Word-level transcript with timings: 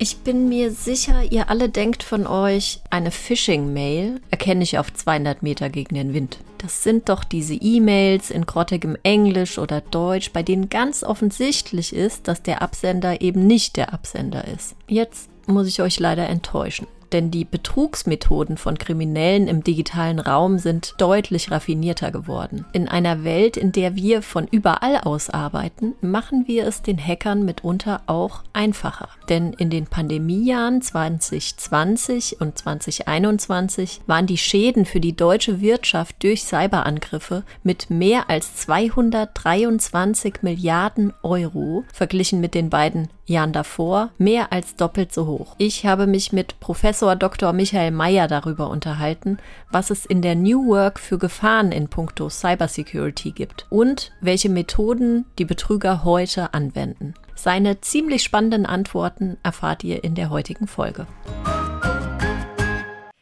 Ich 0.00 0.18
bin 0.18 0.48
mir 0.48 0.70
sicher, 0.70 1.24
ihr 1.28 1.50
alle 1.50 1.68
denkt 1.68 2.04
von 2.04 2.28
euch, 2.28 2.80
eine 2.88 3.10
Phishing-Mail 3.10 4.20
erkenne 4.30 4.62
ich 4.62 4.78
auf 4.78 4.92
200 4.92 5.42
Meter 5.42 5.70
gegen 5.70 5.96
den 5.96 6.14
Wind. 6.14 6.38
Das 6.58 6.84
sind 6.84 7.08
doch 7.08 7.24
diese 7.24 7.54
E-Mails 7.54 8.30
in 8.30 8.46
grottigem 8.46 8.96
Englisch 9.02 9.58
oder 9.58 9.80
Deutsch, 9.80 10.30
bei 10.32 10.44
denen 10.44 10.68
ganz 10.68 11.02
offensichtlich 11.02 11.92
ist, 11.92 12.28
dass 12.28 12.44
der 12.44 12.62
Absender 12.62 13.20
eben 13.20 13.48
nicht 13.48 13.76
der 13.76 13.92
Absender 13.92 14.46
ist. 14.46 14.76
Jetzt 14.86 15.30
muss 15.48 15.66
ich 15.66 15.82
euch 15.82 15.98
leider 15.98 16.28
enttäuschen 16.28 16.86
denn 17.12 17.30
die 17.30 17.44
Betrugsmethoden 17.44 18.56
von 18.56 18.78
Kriminellen 18.78 19.48
im 19.48 19.64
digitalen 19.64 20.18
Raum 20.18 20.58
sind 20.58 20.94
deutlich 20.98 21.50
raffinierter 21.50 22.10
geworden. 22.10 22.64
In 22.72 22.88
einer 22.88 23.24
Welt, 23.24 23.56
in 23.56 23.72
der 23.72 23.96
wir 23.96 24.22
von 24.22 24.46
überall 24.46 24.98
aus 24.98 25.30
arbeiten, 25.30 25.94
machen 26.00 26.46
wir 26.46 26.66
es 26.66 26.82
den 26.82 26.98
Hackern 26.98 27.44
mitunter 27.44 28.02
auch 28.06 28.42
einfacher. 28.52 29.08
Denn 29.28 29.52
in 29.52 29.70
den 29.70 29.86
Pandemiejahren 29.86 30.82
2020 30.82 32.40
und 32.40 32.58
2021 32.58 34.02
waren 34.06 34.26
die 34.26 34.38
Schäden 34.38 34.84
für 34.84 35.00
die 35.00 35.16
deutsche 35.16 35.60
Wirtschaft 35.60 36.22
durch 36.22 36.44
Cyberangriffe 36.44 37.44
mit 37.62 37.90
mehr 37.90 38.30
als 38.30 38.56
223 38.56 40.42
Milliarden 40.42 41.12
Euro 41.22 41.84
verglichen 41.92 42.40
mit 42.40 42.54
den 42.54 42.70
beiden 42.70 43.08
Jahren 43.28 43.52
davor 43.52 44.10
mehr 44.18 44.52
als 44.52 44.76
doppelt 44.76 45.12
so 45.12 45.26
hoch. 45.26 45.54
Ich 45.58 45.86
habe 45.86 46.06
mich 46.06 46.32
mit 46.32 46.60
Professor 46.60 47.16
Dr. 47.16 47.52
Michael 47.52 47.90
Mayer 47.90 48.28
darüber 48.28 48.70
unterhalten, 48.70 49.38
was 49.70 49.90
es 49.90 50.06
in 50.06 50.22
der 50.22 50.34
New 50.34 50.66
Work 50.66 50.98
für 50.98 51.18
Gefahren 51.18 51.72
in 51.72 51.88
puncto 51.88 52.28
Cybersecurity 52.28 53.32
gibt 53.32 53.66
und 53.70 54.12
welche 54.20 54.48
Methoden 54.48 55.24
die 55.38 55.44
Betrüger 55.44 56.04
heute 56.04 56.54
anwenden. 56.54 57.14
Seine 57.34 57.80
ziemlich 57.80 58.24
spannenden 58.24 58.66
Antworten 58.66 59.36
erfahrt 59.42 59.84
ihr 59.84 60.02
in 60.02 60.14
der 60.14 60.30
heutigen 60.30 60.66
Folge. 60.66 61.06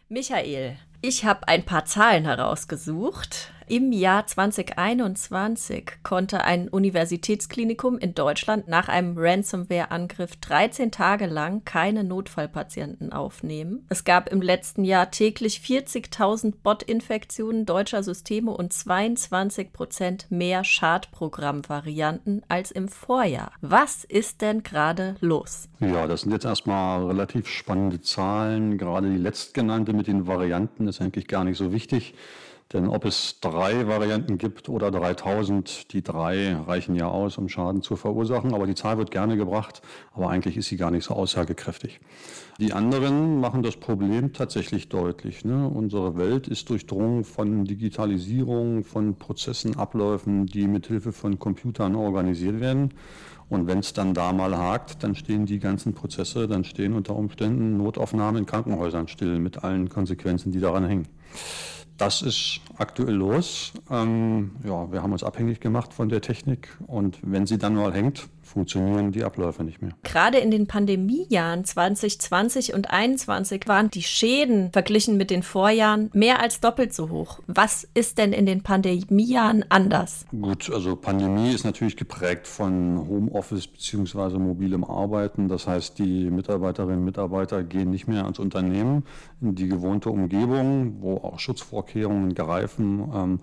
Michael, 0.09 0.77
ich 1.03 1.25
habe 1.25 1.47
ein 1.47 1.65
paar 1.65 1.85
Zahlen 1.85 2.25
herausgesucht. 2.25 3.53
Im 3.69 3.91
Jahr 3.91 4.25
2021 4.25 5.91
konnte 6.05 6.45
ein 6.45 6.69
Universitätsklinikum 6.69 7.99
in 7.99 8.15
Deutschland 8.15 8.69
nach 8.69 8.89
einem 8.89 9.19
Ransomware-Angriff 9.19 10.37
13 10.37 10.93
Tage 10.93 11.27
lang 11.27 11.65
keine 11.65 12.05
Notfallpatienten 12.05 13.13
aufnehmen. 13.13 13.85
Es 13.89 14.05
gab 14.05 14.29
im 14.31 14.41
letzten 14.41 14.85
Jahr 14.85 15.11
täglich 15.11 15.63
40.000 15.67 16.55
Bot-Infektionen 16.63 17.67
deutscher 17.67 18.05
Systeme 18.05 18.53
und 18.53 18.73
22 18.73 19.73
Prozent 19.73 20.27
mehr 20.31 20.63
Schadprogramm-Varianten 20.63 22.43
als 22.47 22.71
im 22.71 22.87
Vorjahr. 22.87 23.51
Was 23.63 24.05
ist 24.05 24.43
denn 24.43 24.63
gerade 24.63 25.17
los? 25.19 25.69
Ja, 25.81 26.07
das 26.07 26.21
sind 26.21 26.31
jetzt 26.31 26.45
erstmal 26.45 27.05
relativ 27.05 27.49
spannende 27.49 28.01
Zahlen. 28.01 28.79
Gerade 28.79 29.11
die 29.11 29.19
letztgenannte 29.19 29.93
mit 29.93 30.07
den 30.07 30.29
Varianten 30.29 30.87
ist 30.87 31.01
eigentlich 31.01 31.27
gar 31.27 31.43
nicht 31.43 31.59
so 31.59 31.73
wichtig. 31.73 32.15
Denn 32.73 32.89
ob 32.89 33.05
es 33.05 33.39
drei 33.41 33.87
Varianten 33.87 34.39
gibt 34.39 34.69
oder 34.69 34.91
3000, 34.91 35.93
die 35.93 36.03
drei 36.03 36.57
reichen 36.57 36.97
ja 36.97 37.07
aus, 37.07 37.39
um 37.39 37.49
Schaden 37.49 37.81
zu 37.81 37.95
verursachen. 37.95 38.55
Aber 38.55 38.67
die 38.67 38.75
Zahl 38.75 38.99
wird 38.99 39.13
gerne 39.13 39.37
gebracht, 39.37 39.83
aber 40.13 40.31
eigentlich 40.31 40.57
ist 40.57 40.67
sie 40.67 40.77
gar 40.77 40.91
nicht 40.91 41.05
so 41.05 41.15
aussagekräftig. 41.15 42.01
Die 42.59 42.73
anderen 42.73 43.39
machen 43.39 43.63
das 43.63 43.77
Problem 43.77 44.33
tatsächlich 44.33 44.89
deutlich. 44.89 45.45
Ne? 45.45 45.69
Unsere 45.69 46.17
Welt 46.17 46.49
ist 46.49 46.69
durchdrungen 46.69 47.23
von 47.23 47.65
Digitalisierung, 47.65 48.83
von 48.83 49.15
Prozessen, 49.15 49.77
Abläufen, 49.77 50.47
die 50.47 50.67
mithilfe 50.67 51.13
von 51.13 51.39
Computern 51.39 51.95
organisiert 51.95 52.59
werden. 52.61 52.95
Und 53.49 53.69
wenn 53.69 53.79
es 53.79 53.93
dann 53.93 54.13
da 54.13 54.33
mal 54.33 54.57
hakt, 54.57 55.05
dann 55.05 55.15
stehen 55.15 55.47
die 55.47 55.61
ganzen 55.61 55.95
Prozesse, 55.95 56.49
dann 56.49 56.65
stehen 56.65 56.95
unter 56.95 57.15
Umständen 57.15 57.77
Notaufnahmen 57.77 58.41
in 58.41 58.47
Krankenhäusern 58.47 59.07
still 59.07 59.39
mit 59.39 59.63
allen 59.63 59.89
Konsequenzen, 59.89 60.51
die 60.51 60.59
daran 60.59 60.85
hängen. 60.85 61.07
Das 61.97 62.21
ist 62.21 62.61
aktuell 62.77 63.15
los. 63.15 63.73
Ähm, 63.91 64.53
ja, 64.65 64.93
wir 64.93 65.03
haben 65.03 65.13
uns 65.13 65.25
abhängig 65.25 65.61
gemacht 65.61 65.95
von 65.95 66.09
der 66.09 66.21
Technik 66.21 66.69
und 66.87 67.19
wenn 67.23 67.47
sie 67.47 67.59
dann 67.59 67.75
mal 67.75 67.93
hängt, 67.95 68.29
funktionieren 68.47 69.13
die 69.13 69.25
Abläufe 69.25 69.65
nicht 69.65 69.83
mehr. 69.83 69.93
Gerade 70.03 70.39
in 70.39 70.51
den 70.51 70.67
Pandemiejahren 70.67 71.65
2020 71.65 72.75
und 72.75 72.87
2021 72.87 73.69
waren 73.69 73.91
die 73.91 74.03
Schäden 74.03 74.71
verglichen 74.73 75.17
mit 75.17 75.31
den 75.31 75.43
Vorjahren 75.43 76.11
mehr 76.13 76.41
als 76.41 76.61
doppelt 76.61 76.95
so 76.95 77.11
hoch. 77.11 77.41
Was 77.47 77.87
ist 77.95 78.19
denn 78.19 78.33
in 78.33 78.47
den 78.47 78.63
Pandemiejahren 78.63 79.65
anders? 79.69 80.27
Gut, 80.31 80.71
also 80.73 80.97
Pandemie 80.97 81.53
ist 81.53 81.65
natürlich 81.65 81.97
geprägt 81.97 82.47
von 82.47 83.07
Homeoffice 83.09 83.67
bzw. 83.67 84.39
mobilem 84.39 84.85
Arbeiten. 84.85 85.49
Das 85.49 85.67
heißt, 85.67 85.99
die 85.99 86.31
Mitarbeiterinnen 86.31 86.99
und 86.99 87.05
Mitarbeiter 87.05 87.63
gehen 87.63 87.91
nicht 87.91 88.07
mehr 88.07 88.25
ans 88.25 88.39
Unternehmen 88.39 89.05
in 89.41 89.55
die 89.55 89.69
gewohnte 89.69 90.11
Umgebung, 90.11 90.97
wo 91.01 91.17
auch 91.17 91.39
Schutzvorkehrungen 91.39 92.35
greifen, 92.35 93.11
ähm, 93.15 93.41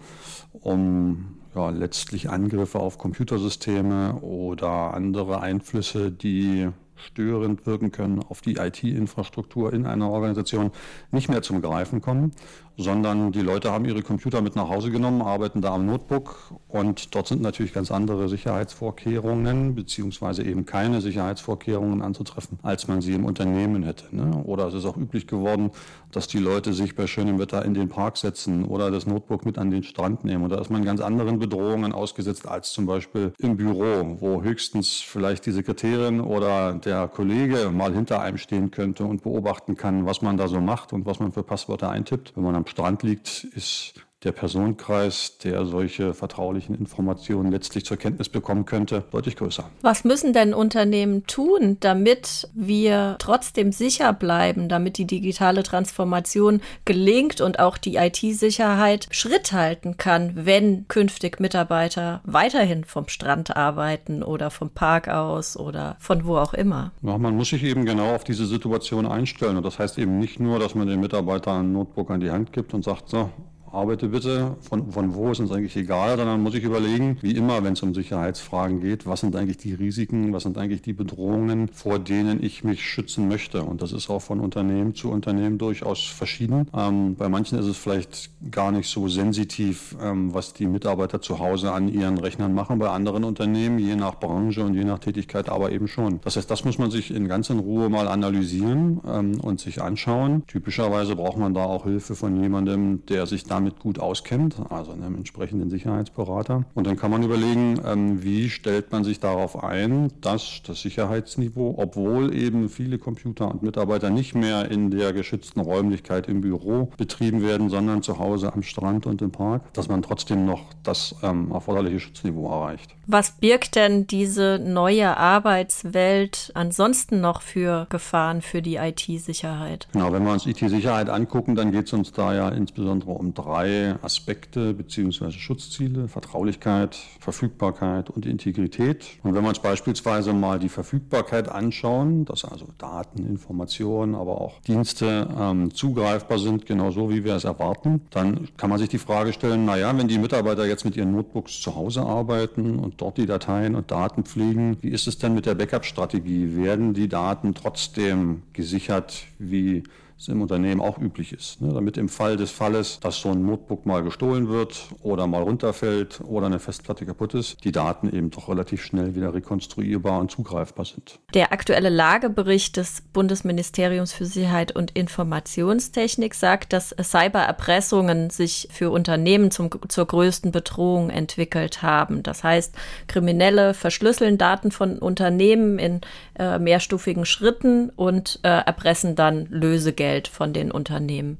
um 0.61 1.37
ja, 1.55 1.69
letztlich 1.69 2.29
Angriffe 2.29 2.79
auf 2.79 2.97
Computersysteme 2.97 4.15
oder 4.21 4.92
andere 4.93 5.41
Einflüsse, 5.41 6.11
die 6.11 6.69
störend 6.95 7.65
wirken 7.65 7.91
können 7.91 8.19
auf 8.19 8.41
die 8.41 8.55
IT-Infrastruktur 8.55 9.73
in 9.73 9.85
einer 9.85 10.09
Organisation, 10.09 10.71
nicht 11.11 11.29
mehr 11.29 11.41
zum 11.41 11.61
Greifen 11.61 12.01
kommen, 12.01 12.31
sondern 12.77 13.31
die 13.31 13.41
Leute 13.41 13.71
haben 13.71 13.85
ihre 13.85 14.01
Computer 14.01 14.41
mit 14.41 14.55
nach 14.55 14.69
Hause 14.69 14.91
genommen, 14.91 15.21
arbeiten 15.21 15.61
da 15.61 15.73
am 15.73 15.85
Notebook 15.85 16.53
und 16.67 17.13
dort 17.13 17.27
sind 17.27 17.41
natürlich 17.41 17.73
ganz 17.73 17.91
andere 17.91 18.27
Sicherheitsvorkehrungen 18.29 19.75
beziehungsweise 19.75 20.43
eben 20.43 20.65
keine 20.65 21.01
Sicherheitsvorkehrungen 21.01 22.01
anzutreffen, 22.01 22.57
als 22.63 22.87
man 22.87 23.01
sie 23.01 23.13
im 23.13 23.25
Unternehmen 23.25 23.83
hätte. 23.83 24.15
Ne? 24.15 24.43
Oder 24.43 24.67
es 24.67 24.73
ist 24.73 24.85
auch 24.85 24.97
üblich 24.97 25.27
geworden, 25.27 25.71
dass 26.11 26.27
die 26.27 26.39
Leute 26.39 26.73
sich 26.73 26.95
bei 26.95 27.07
schönem 27.07 27.39
Wetter 27.39 27.63
in 27.65 27.73
den 27.73 27.89
Park 27.89 28.17
setzen 28.17 28.65
oder 28.65 28.91
das 28.91 29.05
Notebook 29.05 29.45
mit 29.45 29.57
an 29.57 29.69
den 29.69 29.83
Strand 29.83 30.23
nehmen. 30.23 30.43
Und 30.43 30.51
da 30.51 30.59
ist 30.59 30.69
man 30.69 30.83
ganz 30.83 31.01
anderen 31.01 31.39
Bedrohungen 31.39 31.93
ausgesetzt 31.93 32.47
als 32.47 32.71
zum 32.71 32.85
Beispiel 32.85 33.33
im 33.39 33.57
Büro, 33.57 34.17
wo 34.19 34.41
höchstens 34.41 34.93
vielleicht 34.99 35.45
die 35.45 35.51
Sekretärin 35.51 36.21
oder 36.21 36.73
der 36.73 37.07
Kollege 37.07 37.71
mal 37.71 37.93
hinter 37.93 38.21
einem 38.21 38.37
stehen 38.37 38.71
könnte 38.71 39.05
und 39.05 39.23
beobachten 39.23 39.75
kann, 39.75 40.05
was 40.05 40.21
man 40.21 40.37
da 40.37 40.47
so 40.47 40.59
macht 40.59 40.93
und 40.93 41.05
was 41.05 41.19
man 41.19 41.31
für 41.31 41.43
Passwörter 41.43 41.89
eintippt. 41.89 42.35
Wenn 42.35 42.43
man 42.43 42.55
am 42.55 42.62
Strand 42.67 43.03
liegt, 43.03 43.43
ist 43.43 43.95
der 44.23 44.31
Personenkreis, 44.31 45.37
der 45.37 45.65
solche 45.65 46.13
vertraulichen 46.13 46.75
Informationen 46.75 47.51
letztlich 47.51 47.85
zur 47.85 47.97
Kenntnis 47.97 48.29
bekommen 48.29 48.65
könnte, 48.65 49.03
deutlich 49.11 49.35
größer. 49.35 49.69
Was 49.81 50.03
müssen 50.03 50.33
denn 50.33 50.53
Unternehmen 50.53 51.25
tun, 51.27 51.77
damit 51.79 52.47
wir 52.53 53.15
trotzdem 53.19 53.71
sicher 53.71 54.13
bleiben, 54.13 54.69
damit 54.69 54.97
die 54.97 55.05
digitale 55.05 55.63
Transformation 55.63 56.61
gelingt 56.85 57.41
und 57.41 57.59
auch 57.59 57.77
die 57.77 57.95
IT-Sicherheit 57.95 59.07
Schritt 59.11 59.51
halten 59.51 59.97
kann, 59.97 60.31
wenn 60.35 60.87
künftig 60.87 61.39
Mitarbeiter 61.39 62.21
weiterhin 62.23 62.83
vom 62.83 63.07
Strand 63.07 63.55
arbeiten 63.55 64.23
oder 64.23 64.49
vom 64.49 64.69
Park 64.69 65.07
aus 65.07 65.57
oder 65.57 65.97
von 65.99 66.25
wo 66.25 66.37
auch 66.37 66.53
immer? 66.53 66.91
Ja, 67.01 67.17
man 67.17 67.35
muss 67.35 67.49
sich 67.49 67.63
eben 67.63 67.85
genau 67.85 68.15
auf 68.15 68.23
diese 68.23 68.45
Situation 68.45 69.05
einstellen. 69.05 69.57
Und 69.57 69.65
das 69.65 69.79
heißt 69.79 69.97
eben 69.97 70.19
nicht 70.19 70.39
nur, 70.39 70.59
dass 70.59 70.75
man 70.75 70.87
den 70.87 70.99
Mitarbeitern 70.99 71.67
ein 71.67 71.73
Notebook 71.73 72.09
an 72.11 72.19
die 72.19 72.31
Hand 72.31 72.53
gibt 72.53 72.73
und 72.73 72.83
sagt, 72.83 73.09
so, 73.09 73.29
arbeite 73.73 74.09
bitte, 74.09 74.55
von, 74.61 74.91
von 74.91 75.15
wo 75.15 75.31
ist 75.31 75.39
uns 75.39 75.51
eigentlich 75.51 75.75
egal, 75.75 76.17
sondern 76.17 76.41
muss 76.41 76.53
ich 76.53 76.63
überlegen, 76.63 77.17
wie 77.21 77.31
immer, 77.31 77.63
wenn 77.63 77.73
es 77.73 77.81
um 77.81 77.93
Sicherheitsfragen 77.93 78.81
geht, 78.81 79.05
was 79.05 79.21
sind 79.21 79.35
eigentlich 79.35 79.57
die 79.57 79.73
Risiken, 79.73 80.31
was 80.31 80.43
sind 80.43 80.57
eigentlich 80.57 80.81
die 80.81 80.93
Bedrohungen, 80.93 81.67
vor 81.69 81.99
denen 81.99 82.43
ich 82.43 82.63
mich 82.63 82.83
schützen 82.83 83.27
möchte. 83.27 83.63
Und 83.63 83.81
das 83.81 83.91
ist 83.91 84.09
auch 84.09 84.21
von 84.21 84.39
Unternehmen 84.39 84.93
zu 84.93 85.09
Unternehmen 85.09 85.57
durchaus 85.57 86.03
verschieden. 86.03 86.67
Ähm, 86.75 87.15
bei 87.15 87.29
manchen 87.29 87.57
ist 87.57 87.65
es 87.65 87.77
vielleicht 87.77 88.29
gar 88.51 88.71
nicht 88.71 88.89
so 88.89 89.07
sensitiv, 89.07 89.95
ähm, 90.01 90.33
was 90.33 90.53
die 90.53 90.67
Mitarbeiter 90.67 91.21
zu 91.21 91.39
Hause 91.39 91.71
an 91.71 91.87
ihren 91.87 92.17
Rechnern 92.17 92.53
machen. 92.53 92.77
Bei 92.79 92.89
anderen 92.89 93.23
Unternehmen, 93.23 93.79
je 93.79 93.95
nach 93.95 94.19
Branche 94.19 94.63
und 94.63 94.75
je 94.75 94.83
nach 94.83 94.99
Tätigkeit, 94.99 95.49
aber 95.49 95.71
eben 95.71 95.87
schon. 95.87 96.19
Das 96.23 96.37
heißt, 96.37 96.49
das 96.49 96.63
muss 96.63 96.77
man 96.77 96.91
sich 96.91 97.09
in 97.11 97.27
ganz 97.27 97.49
in 97.49 97.59
Ruhe 97.59 97.89
mal 97.89 98.07
analysieren 98.07 99.01
ähm, 99.07 99.39
und 99.41 99.59
sich 99.59 99.81
anschauen. 99.81 100.43
Typischerweise 100.47 101.15
braucht 101.15 101.37
man 101.37 101.53
da 101.53 101.63
auch 101.63 101.85
Hilfe 101.85 102.15
von 102.15 102.39
jemandem, 102.39 103.05
der 103.07 103.25
sich 103.25 103.43
damit 103.45 103.62
damit 103.63 103.79
gut 103.79 103.99
auskennt, 103.99 104.55
also 104.69 104.91
einem 104.91 105.15
entsprechenden 105.15 105.69
Sicherheitsberater. 105.69 106.65
Und 106.75 106.85
dann 106.85 106.97
kann 106.97 107.11
man 107.11 107.23
überlegen, 107.23 107.79
ähm, 107.85 108.23
wie 108.23 108.49
stellt 108.49 108.91
man 108.91 109.03
sich 109.03 109.19
darauf 109.19 109.63
ein, 109.63 110.11
dass 110.19 110.61
das 110.65 110.81
Sicherheitsniveau, 110.81 111.75
obwohl 111.77 112.35
eben 112.35 112.67
viele 112.67 112.97
Computer 112.97 113.49
und 113.49 113.63
Mitarbeiter 113.63 114.09
nicht 114.09 114.35
mehr 114.35 114.69
in 114.69 114.91
der 114.91 115.13
geschützten 115.13 115.61
Räumlichkeit 115.61 116.27
im 116.27 116.41
Büro 116.41 116.89
betrieben 116.97 117.41
werden, 117.41 117.69
sondern 117.69 118.03
zu 118.03 118.19
Hause 118.19 118.53
am 118.53 118.63
Strand 118.63 119.05
und 119.05 119.21
im 119.21 119.31
Park, 119.31 119.73
dass 119.73 119.87
man 119.87 120.01
trotzdem 120.01 120.45
noch 120.45 120.65
das 120.83 121.15
ähm, 121.23 121.51
erforderliche 121.51 122.01
Schutzniveau 122.01 122.49
erreicht. 122.49 122.95
Was 123.05 123.31
birgt 123.31 123.75
denn 123.75 124.07
diese 124.07 124.59
neue 124.59 125.17
Arbeitswelt 125.17 126.51
ansonsten 126.53 127.21
noch 127.21 127.41
für 127.41 127.87
Gefahren 127.89 128.41
für 128.41 128.61
die 128.61 128.75
IT-Sicherheit? 128.75 129.87
Genau, 129.93 130.11
wenn 130.11 130.23
wir 130.23 130.33
uns 130.33 130.45
IT-Sicherheit 130.45 131.09
angucken, 131.09 131.55
dann 131.55 131.71
geht 131.71 131.87
es 131.87 131.93
uns 131.93 132.11
da 132.11 132.33
ja 132.33 132.49
insbesondere 132.49 133.11
um 133.11 133.33
drei 133.33 133.52
drei 133.53 133.95
Aspekte 134.01 134.73
bzw. 134.73 135.31
Schutzziele, 135.31 136.07
Vertraulichkeit, 136.07 136.97
Verfügbarkeit 137.19 138.09
und 138.09 138.25
Integrität. 138.25 139.05
Und 139.21 139.35
wenn 139.35 139.43
wir 139.43 139.49
uns 139.49 139.59
beispielsweise 139.59 140.33
mal 140.33 140.57
die 140.57 140.69
Verfügbarkeit 140.69 141.49
anschauen, 141.49 142.25
dass 142.25 142.45
also 142.45 142.67
Daten, 142.79 143.27
Informationen, 143.27 144.15
aber 144.15 144.41
auch 144.41 144.59
Dienste 144.61 145.27
ähm, 145.39 145.73
zugreifbar 145.73 146.39
sind, 146.39 146.65
genauso 146.65 147.11
wie 147.11 147.23
wir 147.23 147.35
es 147.35 147.43
erwarten, 147.43 148.01
dann 148.09 148.47
kann 148.57 148.71
man 148.71 148.79
sich 148.79 148.89
die 148.89 148.97
Frage 148.97 149.33
stellen, 149.33 149.65
naja, 149.65 149.95
wenn 149.95 150.07
die 150.07 150.17
Mitarbeiter 150.17 150.65
jetzt 150.65 150.83
mit 150.83 150.97
ihren 150.97 151.11
Notebooks 151.11 151.61
zu 151.61 151.75
Hause 151.75 152.01
arbeiten 152.01 152.79
und 152.79 152.99
dort 153.01 153.17
die 153.17 153.27
Dateien 153.27 153.75
und 153.75 153.91
Daten 153.91 154.23
pflegen, 154.23 154.77
wie 154.81 154.89
ist 154.89 155.07
es 155.07 155.19
denn 155.19 155.35
mit 155.35 155.45
der 155.45 155.53
Backup-Strategie? 155.53 156.55
Werden 156.55 156.95
die 156.95 157.07
Daten 157.07 157.53
trotzdem 157.53 158.41
gesichert, 158.53 159.25
wie 159.37 159.83
es 160.17 160.27
im 160.27 160.41
Unternehmen 160.41 160.81
auch 160.81 160.97
üblich 160.97 161.33
ist. 161.33 161.61
Ne? 161.61 161.73
Damit 161.73 161.97
im 161.97 162.09
Fall 162.09 162.37
des 162.37 162.51
Falles, 162.51 162.99
dass 162.99 163.19
so 163.19 163.31
ein 163.31 163.45
Notebook 163.45 163.85
mal 163.85 164.03
gestohlen 164.03 164.47
wird 164.49 164.89
oder 165.01 165.27
mal 165.27 165.41
runterfällt 165.41 166.21
oder 166.21 166.45
eine 166.45 166.59
Festplatte 166.59 167.05
kaputt 167.05 167.33
ist, 167.33 167.63
die 167.63 167.71
Daten 167.71 168.13
eben 168.13 168.29
doch 168.29 168.49
relativ 168.49 168.83
schnell 168.83 169.15
wieder 169.15 169.33
rekonstruierbar 169.33 170.19
und 170.19 170.31
zugreifbar 170.31 170.85
sind. 170.85 171.19
Der 171.33 171.51
aktuelle 171.51 171.89
Lagebericht 171.89 172.77
des 172.77 173.01
Bundesministeriums 173.13 174.13
für 174.13 174.25
Sicherheit 174.25 174.75
und 174.75 174.91
Informationstechnik 174.91 176.35
sagt, 176.35 176.73
dass 176.73 176.95
Cybererpressungen 177.01 178.29
sich 178.29 178.67
für 178.71 178.91
Unternehmen 178.91 179.51
zum, 179.51 179.69
zur 179.87 180.05
größten 180.05 180.51
Bedrohung 180.51 181.09
entwickelt 181.09 181.81
haben. 181.81 182.23
Das 182.23 182.43
heißt, 182.43 182.75
Kriminelle 183.07 183.73
verschlüsseln 183.73 184.37
Daten 184.37 184.71
von 184.71 184.99
Unternehmen 184.99 185.79
in 185.79 186.01
äh, 186.37 186.59
mehrstufigen 186.59 187.25
Schritten 187.25 187.89
und 187.89 188.39
äh, 188.43 188.47
erpressen 188.47 189.15
dann 189.15 189.47
Lösegeld 189.49 190.02
Geld 190.03 190.27
von 190.27 190.51
den 190.51 190.69
Unternehmen. 190.69 191.37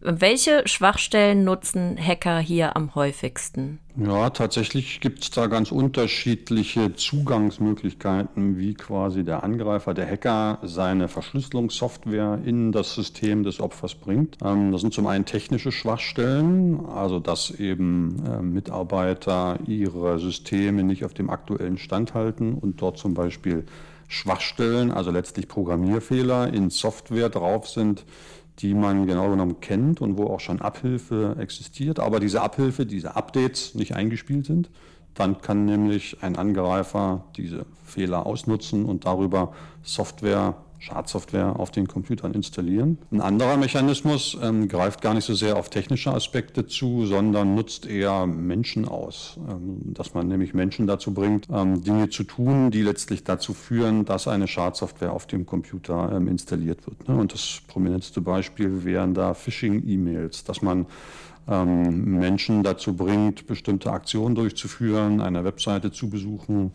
Welche 0.00 0.62
Schwachstellen 0.66 1.44
nutzen 1.44 1.98
Hacker 2.00 2.38
hier 2.38 2.74
am 2.74 2.94
häufigsten? 2.94 3.78
Ja, 3.94 4.30
tatsächlich 4.30 5.00
gibt 5.00 5.22
es 5.22 5.30
da 5.30 5.48
ganz 5.48 5.70
unterschiedliche 5.70 6.94
Zugangsmöglichkeiten, 6.94 8.56
wie 8.56 8.72
quasi 8.72 9.22
der 9.22 9.44
Angreifer, 9.44 9.92
der 9.92 10.10
Hacker, 10.10 10.60
seine 10.62 11.08
Verschlüsselungssoftware 11.08 12.38
in 12.46 12.72
das 12.72 12.94
System 12.94 13.42
des 13.42 13.60
Opfers 13.60 13.94
bringt. 13.94 14.38
Ähm, 14.42 14.72
das 14.72 14.80
sind 14.80 14.94
zum 14.94 15.06
einen 15.06 15.26
technische 15.26 15.70
Schwachstellen, 15.70 16.86
also 16.86 17.20
dass 17.20 17.50
eben 17.50 18.24
äh, 18.26 18.40
Mitarbeiter 18.40 19.58
ihre 19.66 20.18
Systeme 20.18 20.84
nicht 20.84 21.04
auf 21.04 21.12
dem 21.12 21.28
aktuellen 21.28 21.76
Stand 21.76 22.14
halten 22.14 22.54
und 22.54 22.80
dort 22.80 22.96
zum 22.96 23.12
Beispiel 23.12 23.66
Schwachstellen, 24.08 24.90
also 24.90 25.10
letztlich 25.10 25.48
Programmierfehler 25.48 26.52
in 26.52 26.70
Software 26.70 27.28
drauf 27.28 27.68
sind, 27.68 28.04
die 28.60 28.74
man 28.74 29.06
genau 29.06 29.30
genommen 29.30 29.60
kennt 29.60 30.00
und 30.00 30.16
wo 30.16 30.28
auch 30.28 30.40
schon 30.40 30.60
Abhilfe 30.60 31.36
existiert, 31.38 32.00
aber 32.00 32.20
diese 32.20 32.42
Abhilfe, 32.42 32.86
diese 32.86 33.16
Updates 33.16 33.74
nicht 33.74 33.94
eingespielt 33.94 34.46
sind. 34.46 34.70
Dann 35.14 35.40
kann 35.40 35.64
nämlich 35.64 36.18
ein 36.22 36.36
Angreifer 36.36 37.24
diese 37.36 37.64
Fehler 37.84 38.26
ausnutzen 38.26 38.84
und 38.84 39.06
darüber 39.06 39.52
Software 39.82 40.56
Schadsoftware 40.86 41.58
auf 41.58 41.70
den 41.70 41.88
Computern 41.88 42.32
installieren. 42.32 42.98
Ein 43.10 43.20
anderer 43.20 43.56
Mechanismus 43.56 44.36
ähm, 44.40 44.68
greift 44.68 45.02
gar 45.02 45.14
nicht 45.14 45.24
so 45.24 45.34
sehr 45.34 45.56
auf 45.56 45.68
technische 45.68 46.12
Aspekte 46.12 46.66
zu, 46.66 47.06
sondern 47.06 47.54
nutzt 47.54 47.86
eher 47.86 48.26
Menschen 48.26 48.86
aus, 48.86 49.38
ähm, 49.48 49.94
dass 49.94 50.14
man 50.14 50.28
nämlich 50.28 50.54
Menschen 50.54 50.86
dazu 50.86 51.12
bringt, 51.12 51.48
ähm, 51.52 51.82
Dinge 51.82 52.08
zu 52.08 52.22
tun, 52.22 52.70
die 52.70 52.82
letztlich 52.82 53.24
dazu 53.24 53.52
führen, 53.52 54.04
dass 54.04 54.28
eine 54.28 54.46
Schadsoftware 54.46 55.12
auf 55.12 55.26
dem 55.26 55.44
Computer 55.44 56.12
ähm, 56.12 56.28
installiert 56.28 56.86
wird. 56.86 57.08
Ne? 57.08 57.16
Und 57.16 57.32
das 57.32 57.60
prominenteste 57.66 58.20
Beispiel 58.20 58.84
wären 58.84 59.12
da 59.12 59.34
Phishing-E-Mails, 59.34 60.44
dass 60.44 60.62
man 60.62 60.86
ähm, 61.48 62.18
Menschen 62.18 62.62
dazu 62.62 62.94
bringt, 62.94 63.46
bestimmte 63.46 63.90
Aktionen 63.90 64.34
durchzuführen, 64.34 65.20
eine 65.20 65.44
Webseite 65.44 65.90
zu 65.90 66.08
besuchen, 66.08 66.72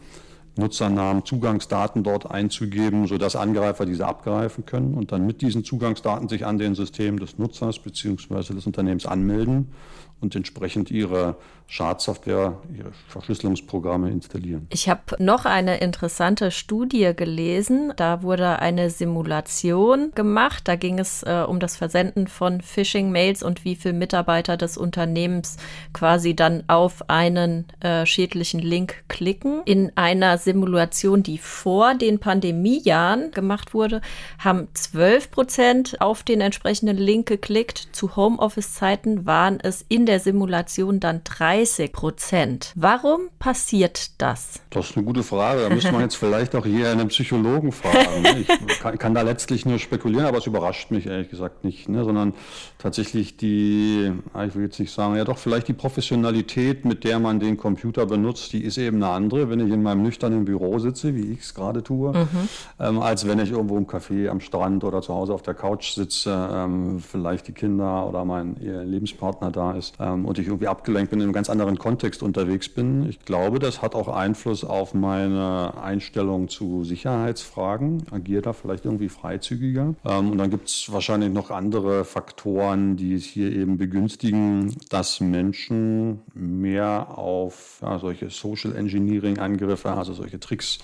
Nutzernamen, 0.61 1.25
Zugangsdaten 1.25 2.03
dort 2.03 2.31
einzugeben, 2.31 3.07
sodass 3.07 3.35
Angreifer 3.35 3.85
diese 3.85 4.07
abgreifen 4.07 4.65
können 4.65 4.93
und 4.93 5.11
dann 5.11 5.25
mit 5.25 5.41
diesen 5.41 5.65
Zugangsdaten 5.65 6.29
sich 6.29 6.45
an 6.45 6.57
den 6.57 6.75
Systemen 6.75 7.19
des 7.19 7.37
Nutzers 7.37 7.79
bzw. 7.79 8.53
des 8.53 8.65
Unternehmens 8.65 9.05
anmelden 9.05 9.73
und 10.21 10.35
entsprechend 10.35 10.91
ihre 10.91 11.35
Schadsoftware, 11.71 12.57
ihre 12.77 12.91
Verschlüsselungsprogramme 13.07 14.09
installieren. 14.09 14.67
Ich 14.71 14.89
habe 14.89 15.01
noch 15.19 15.45
eine 15.45 15.77
interessante 15.77 16.51
Studie 16.51 17.13
gelesen. 17.15 17.93
Da 17.95 18.23
wurde 18.23 18.59
eine 18.59 18.89
Simulation 18.89 20.11
gemacht. 20.13 20.67
Da 20.67 20.75
ging 20.75 20.99
es 20.99 21.23
äh, 21.23 21.45
um 21.47 21.61
das 21.61 21.77
Versenden 21.77 22.27
von 22.27 22.59
Phishing-Mails 22.59 23.41
und 23.41 23.63
wie 23.63 23.77
viele 23.77 23.93
Mitarbeiter 23.93 24.57
des 24.57 24.77
Unternehmens 24.77 25.55
quasi 25.93 26.35
dann 26.35 26.65
auf 26.67 27.09
einen 27.09 27.67
äh, 27.79 28.05
schädlichen 28.05 28.59
Link 28.59 29.05
klicken. 29.07 29.61
In 29.63 29.93
einer 29.95 30.37
Simulation, 30.37 31.23
die 31.23 31.37
vor 31.37 31.95
den 31.95 32.19
Pandemiejahren 32.19 33.31
gemacht 33.31 33.73
wurde, 33.73 34.01
haben 34.39 34.67
12 34.73 35.31
Prozent 35.31 36.01
auf 36.01 36.23
den 36.23 36.41
entsprechenden 36.41 36.97
Link 36.97 37.29
geklickt. 37.29 37.87
Zu 37.93 38.17
Homeoffice-Zeiten 38.17 39.25
waren 39.25 39.57
es 39.61 39.85
in 39.87 40.05
der 40.05 40.10
Simulation 40.19 40.99
dann 40.99 41.21
30 41.23 41.91
Prozent. 41.91 42.73
Warum 42.75 43.29
passiert 43.39 44.21
das? 44.21 44.61
Das 44.69 44.89
ist 44.89 44.97
eine 44.97 45.05
gute 45.05 45.23
Frage. 45.23 45.61
Da 45.61 45.69
müsste 45.69 45.91
man 45.91 46.01
jetzt 46.01 46.15
vielleicht 46.17 46.55
auch 46.55 46.65
hier 46.65 46.91
einen 46.91 47.07
Psychologen 47.09 47.71
fragen. 47.71 48.21
Ne? 48.21 48.39
Ich 48.39 48.79
kann, 48.79 48.97
kann, 48.97 49.13
da 49.13 49.21
letztlich 49.21 49.65
nur 49.65 49.79
spekulieren, 49.79 50.25
aber 50.25 50.37
es 50.37 50.47
überrascht 50.47 50.91
mich 50.91 51.07
ehrlich 51.07 51.29
gesagt 51.29 51.63
nicht, 51.63 51.89
ne? 51.89 52.03
sondern 52.03 52.33
tatsächlich 52.77 53.37
die, 53.37 54.11
ah, 54.33 54.45
ich 54.45 54.55
will 54.55 54.63
jetzt 54.63 54.79
nicht 54.79 54.91
sagen, 54.91 55.15
ja 55.15 55.23
doch 55.23 55.37
vielleicht 55.37 55.67
die 55.67 55.73
Professionalität, 55.73 56.85
mit 56.85 57.03
der 57.03 57.19
man 57.19 57.39
den 57.39 57.57
Computer 57.57 58.05
benutzt, 58.05 58.53
die 58.53 58.63
ist 58.63 58.77
eben 58.77 59.03
eine 59.03 59.13
andere, 59.13 59.49
wenn 59.49 59.59
ich 59.59 59.71
in 59.71 59.83
meinem 59.83 60.03
nüchternen 60.03 60.45
Büro 60.45 60.79
sitze, 60.79 61.15
wie 61.15 61.33
ich 61.33 61.41
es 61.41 61.53
gerade 61.53 61.83
tue, 61.83 62.13
mhm. 62.13 62.49
ähm, 62.79 62.99
als 62.99 63.27
wenn 63.27 63.39
ich 63.39 63.51
irgendwo 63.51 63.77
im 63.77 63.87
Café 63.87 64.29
am 64.29 64.39
Strand 64.39 64.83
oder 64.83 65.01
zu 65.01 65.13
Hause 65.13 65.33
auf 65.33 65.41
der 65.41 65.53
Couch 65.53 65.93
sitze, 65.93 66.49
ähm, 66.51 66.99
vielleicht 66.99 67.47
die 67.47 67.53
Kinder 67.53 68.07
oder 68.07 68.25
mein 68.25 68.55
Lebenspartner 68.55 69.51
da 69.51 69.73
ist 69.73 69.99
und 70.05 70.39
ich 70.39 70.47
irgendwie 70.47 70.67
abgelenkt 70.67 71.11
bin, 71.11 71.19
in 71.19 71.25
einem 71.25 71.33
ganz 71.33 71.49
anderen 71.49 71.77
Kontext 71.77 72.23
unterwegs 72.23 72.69
bin. 72.69 73.07
Ich 73.09 73.19
glaube, 73.19 73.59
das 73.59 73.81
hat 73.81 73.95
auch 73.95 74.07
Einfluss 74.07 74.63
auf 74.63 74.93
meine 74.93 75.73
Einstellung 75.81 76.49
zu 76.49 76.83
Sicherheitsfragen. 76.83 78.03
Agiert 78.11 78.45
da 78.45 78.53
vielleicht 78.53 78.85
irgendwie 78.85 79.09
freizügiger. 79.09 79.95
Ähm, 80.05 80.31
und 80.31 80.37
dann 80.37 80.49
gibt 80.49 80.69
es 80.69 80.91
wahrscheinlich 80.91 81.31
noch 81.31 81.51
andere 81.51 82.05
Faktoren, 82.05 82.95
die 82.97 83.13
es 83.13 83.25
hier 83.25 83.51
eben 83.51 83.77
begünstigen, 83.77 84.75
dass 84.89 85.19
Menschen 85.19 86.21
mehr 86.33 87.17
auf 87.17 87.79
ja, 87.81 87.99
solche 87.99 88.29
Social 88.29 88.75
Engineering 88.75 89.39
Angriffe, 89.39 89.91
also 89.91 90.13
solche 90.13 90.39
Tricks 90.39 90.79